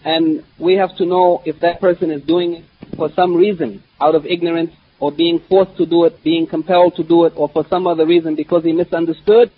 [0.04, 2.64] and we have to know if that person is doing it
[2.96, 7.04] for some reason, out of ignorance, or being forced to do it, being compelled to
[7.04, 9.50] do it, or for some other reason because he misunderstood,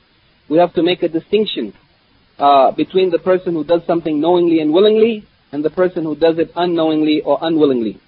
[0.48, 1.74] we have to make a distinction
[2.38, 6.38] uh, between the person who does something knowingly and willingly and the person who does
[6.38, 8.00] it unknowingly or unwillingly.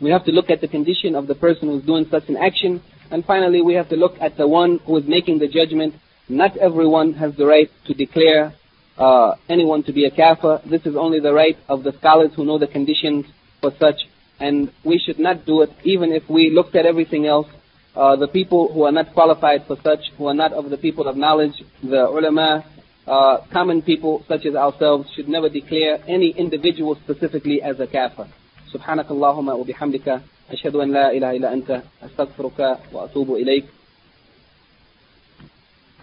[0.00, 2.82] We have to look at the condition of the person who's doing such an action.
[3.10, 5.94] And finally, we have to look at the one who is making the judgment.
[6.31, 8.53] Not everyone has the right to declare
[8.97, 10.61] uh, anyone to be a kafir.
[10.65, 13.25] This is only the right of the scholars who know the conditions
[13.61, 14.07] for such.
[14.39, 17.47] And we should not do it even if we looked at everything else.
[17.95, 21.07] Uh, the people who are not qualified for such, who are not of the people
[21.07, 22.63] of knowledge, the ulama,
[23.07, 28.27] uh, common people such as ourselves should never declare any individual specifically as a kafir.
[28.73, 33.65] سبحانك اللهم وبحمدك أشهد أن لا إله إلا أنت أستغفرك وأتوب إليك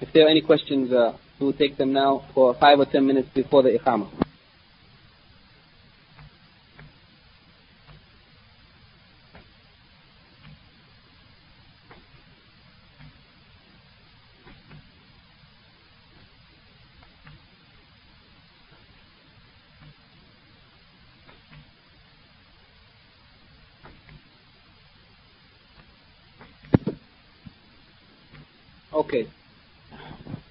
[0.02, 3.06] if there are any questions, uh, we will take them now for five or ten
[3.06, 4.29] minutes before the Iqamah.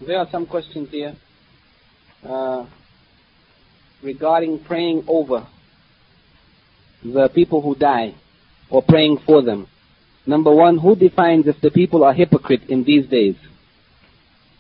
[0.09, 1.15] There are some questions here
[2.27, 2.65] uh,
[4.03, 5.47] regarding praying over
[7.05, 8.15] the people who die
[8.71, 9.67] or praying for them.
[10.25, 13.35] Number one, who defines if the people are hypocrite in these days?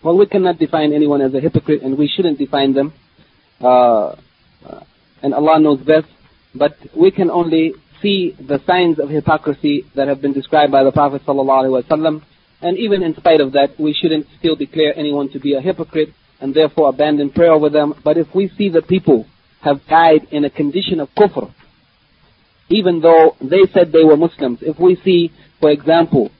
[0.04, 2.92] Well, we cannot define anyone as a hypocrite and we shouldn't define them.
[3.58, 4.16] Uh,
[5.22, 6.08] and Allah knows best.
[6.54, 7.72] But we can only
[8.02, 12.22] see the signs of hypocrisy that have been described by the Prophet ﷺ
[12.60, 16.12] and even in spite of that, we shouldn't still declare anyone to be a hypocrite
[16.40, 17.94] and therefore abandon prayer over them.
[18.02, 19.26] But if we see that people
[19.60, 21.52] have died in a condition of kufr,
[22.68, 26.30] even though they said they were Muslims, if we see, for example,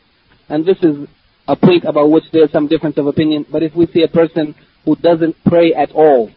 [0.49, 1.09] and this is
[1.47, 4.55] a point about which there's some difference of opinion, but if we see a person
[4.85, 6.31] who doesn't pray at all,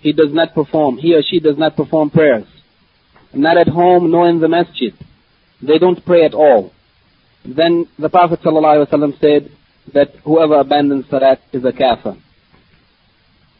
[0.00, 2.46] he does not perform, he or she does not perform prayers,
[3.32, 4.94] not at home nor in the masjid,
[5.62, 6.73] they don't pray at all.
[7.44, 9.50] Then the Prophet ﷺ said
[9.92, 12.16] that whoever abandons salat is a kafir.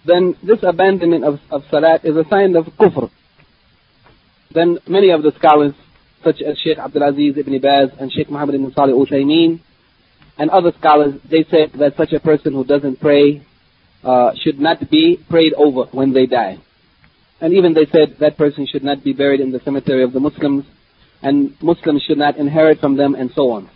[0.07, 3.11] Then this abandonment of, of salat is a sign of kufr.
[4.53, 5.75] Then many of the scholars,
[6.23, 9.61] such as Sheikh Abdul Aziz ibn Baz and Sheikh Muhammad ibn Salih Uthaymeen,
[10.39, 13.43] and other scholars, they said that such a person who doesn't pray
[14.03, 16.59] uh, should not be prayed over when they die.
[17.41, 20.21] And even they said that person should not be buried in the cemetery of the
[20.21, 20.65] Muslims,
[21.23, 23.71] and Muslims should not inherit from them, and so on.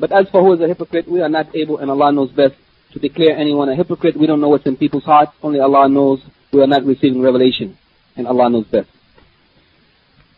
[0.00, 2.54] But as for who is a hypocrite, we are not able, and Allah knows best,
[2.92, 4.16] to declare anyone a hypocrite.
[4.16, 5.32] We don't know what's in people's hearts.
[5.42, 6.20] Only Allah knows.
[6.52, 7.78] We are not receiving revelation,
[8.16, 8.88] and Allah knows best.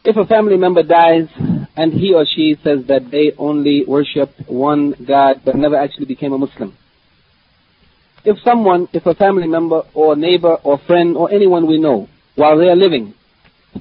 [0.05, 1.29] If a family member dies
[1.77, 6.33] and he or she says that they only worshipped one God but never actually became
[6.33, 6.77] a Muslim.
[8.25, 12.59] If someone, if a family member or neighbor or friend or anyone we know while
[12.59, 13.15] they are living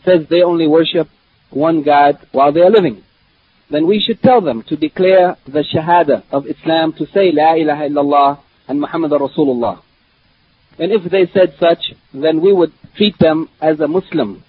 [0.06, 1.08] says they only worship
[1.50, 3.04] one God while they are living,
[3.72, 7.84] then we should tell them to declare the Shahada of Islam, to say La ilaha
[7.90, 9.82] illallah and Muhammad Rasulullah.
[10.78, 14.44] And if they said such, then we would treat them as a Muslim.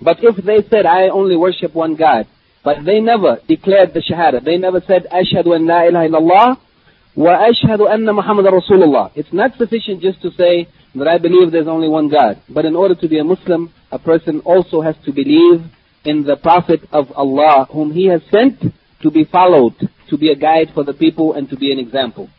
[0.00, 2.26] But if they said, I only worship one God,
[2.64, 6.58] but they never declared the Shahada, they never said, Ashhadu an la ilaha illallah
[7.14, 9.12] wa ashhadu anna Muhammad Rasulullah.
[9.14, 12.42] It's not sufficient just to say that I believe there's only one God.
[12.48, 15.64] But in order to be a Muslim, a person also has to believe
[16.06, 18.62] in the Prophet of Allah whom He has sent
[19.02, 19.74] to be followed,
[20.10, 22.30] to be a guide for the people and to be an example.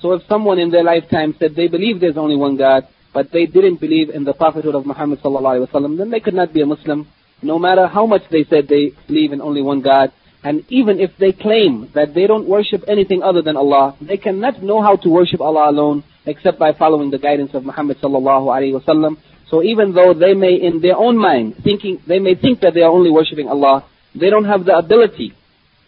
[0.00, 3.46] So if someone in their lifetime said they believe there's only one God, but they
[3.46, 7.08] didn't believe in the prophethood of Muhammad then they could not be a Muslim,
[7.42, 10.12] no matter how much they said they believe in only one God.
[10.42, 14.62] And even if they claim that they don't worship anything other than Allah, they cannot
[14.62, 18.78] know how to worship Allah alone except by following the guidance of Muhammad sallallahu alaihi
[18.78, 19.16] wasallam
[19.54, 22.82] so even though they may, in their own mind, thinking they may think that they
[22.82, 25.32] are only worshiping Allah, they don't have the ability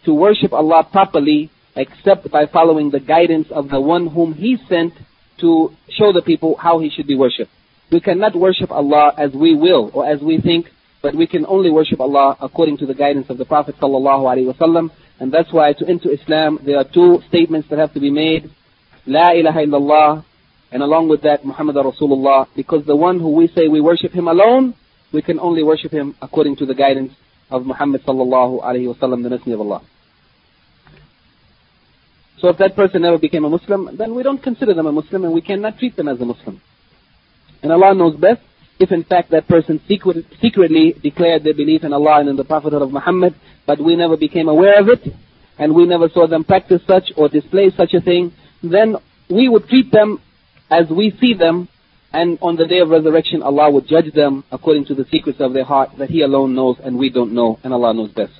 [0.05, 4.93] to worship Allah properly except by following the guidance of the one whom He sent
[5.41, 7.51] to show the people how He should be worshipped.
[7.91, 10.67] We cannot worship Allah as we will or as we think,
[11.01, 14.55] but we can only worship Allah according to the guidance of the Prophet sallallahu alaihi
[14.55, 14.91] wasallam.
[15.19, 18.49] And that's why to enter Islam, there are two statements that have to be made.
[19.05, 20.23] La ilaha illallah
[20.71, 24.27] and along with that, Muhammad Rasulullah, because the one who we say we worship him
[24.27, 24.75] alone,
[25.13, 27.13] we can only worship him according to the guidance
[27.49, 29.81] of Muhammad sallallahu alayhi wasallam, the Messenger of Allah.
[32.39, 35.23] So if that person never became a Muslim, then we don't consider them a Muslim
[35.23, 36.61] and we cannot treat them as a Muslim.
[37.63, 38.41] And Allah knows best,
[38.79, 42.43] if in fact that person secret, secretly declared their belief in Allah and in the
[42.43, 43.33] Prophethood of Muhammad,
[43.65, 45.01] but we never became aware of it,
[45.57, 48.97] and we never saw them practice such or display such a thing, then
[49.29, 50.21] we would treat them
[50.69, 51.69] as we see them,
[52.13, 55.53] and on the day of resurrection, Allah will judge them according to the secrets of
[55.53, 58.33] their heart that He alone knows and we don't know, and Allah knows best.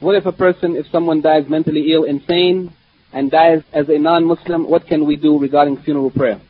[0.00, 2.72] What if a person, if someone dies mentally ill, insane,
[3.12, 6.40] and dies as a non-Muslim, what can we do regarding funeral prayer?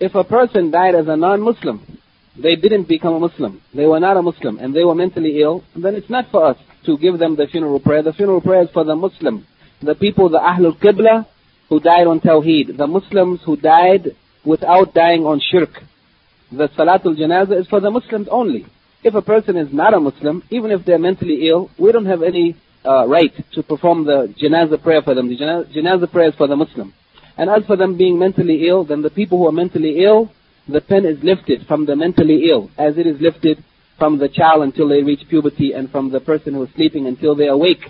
[0.00, 2.00] If a person died as a non-Muslim,
[2.36, 5.62] they didn't become a Muslim, they were not a Muslim, and they were mentally ill,
[5.76, 8.02] then it's not for us to give them the funeral prayer.
[8.02, 9.46] The funeral prayer is for the Muslim,
[9.82, 11.26] the people, the Ahlul Qibla,
[11.68, 15.70] who died on Tawheed, the Muslims who died without dying on Shirk.
[16.50, 18.66] The Salatul Janazah is for the Muslims only.
[19.02, 22.22] If a person is not a Muslim, even if they're mentally ill, we don't have
[22.22, 25.28] any uh, right to perform the janazah prayer for them.
[25.28, 26.92] The janazah prayer is for the Muslim.
[27.36, 30.30] And as for them being mentally ill, then the people who are mentally ill,
[30.68, 33.64] the pen is lifted from the mentally ill, as it is lifted
[33.98, 37.34] from the child until they reach puberty and from the person who is sleeping until
[37.34, 37.84] they awake.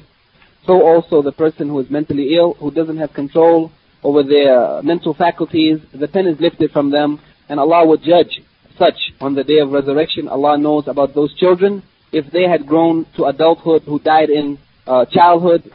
[0.66, 3.72] So also the person who is mentally ill, who doesn't have control
[4.02, 8.42] over their mental faculties, the pen is lifted from them and Allah will judge
[8.78, 10.28] such on the day of resurrection.
[10.28, 11.82] Allah knows about those children.
[12.12, 14.58] If they had grown to adulthood who died in
[14.90, 15.72] uh, childhood.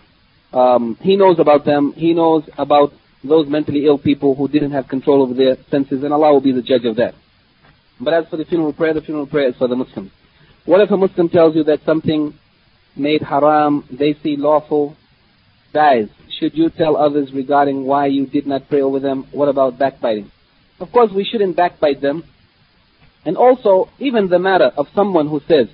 [0.51, 1.93] Um, he knows about them.
[1.93, 2.93] He knows about
[3.23, 6.51] those mentally ill people who didn't have control over their senses, and Allah will be
[6.51, 7.15] the judge of that.
[7.99, 10.11] But as for the funeral prayer, the funeral prayer is for the Muslims.
[10.65, 12.37] What if a Muslim tells you that something
[12.95, 14.95] made haram, they see lawful,
[15.73, 16.07] dies?
[16.39, 19.27] Should you tell others regarding why you did not pray over them?
[19.31, 20.31] What about backbiting?
[20.79, 22.23] Of course, we shouldn't backbite them.
[23.25, 25.67] And also, even the matter of someone who says,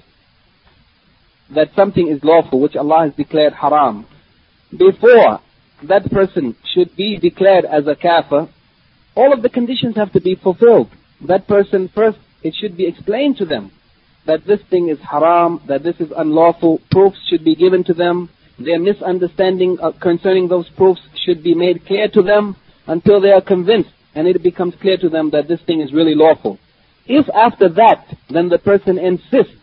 [1.54, 4.06] that something is lawful, which Allah has declared haram,
[4.72, 5.42] before
[5.84, 8.48] that person should be declared as a kafir,
[9.16, 10.90] all of the conditions have to be fulfilled.
[11.28, 13.72] That person first, it should be explained to them
[14.26, 18.30] that this thing is haram, that this is unlawful, proofs should be given to them,
[18.60, 22.56] their misunderstanding concerning those proofs should be made clear to them
[22.88, 26.16] until they are convinced and it becomes clear to them that this thing is really
[26.16, 26.60] lawful.
[27.06, 29.56] If after that, then the person insists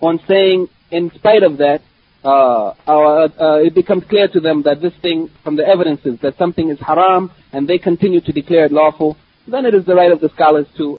[0.00, 1.82] on saying in spite of that,
[2.24, 6.36] uh, uh, uh, it becomes clear to them that this thing, from the evidences, that
[6.38, 9.16] something is haram, and they continue to declare it lawful,
[9.48, 10.84] then it is the right of the scholars to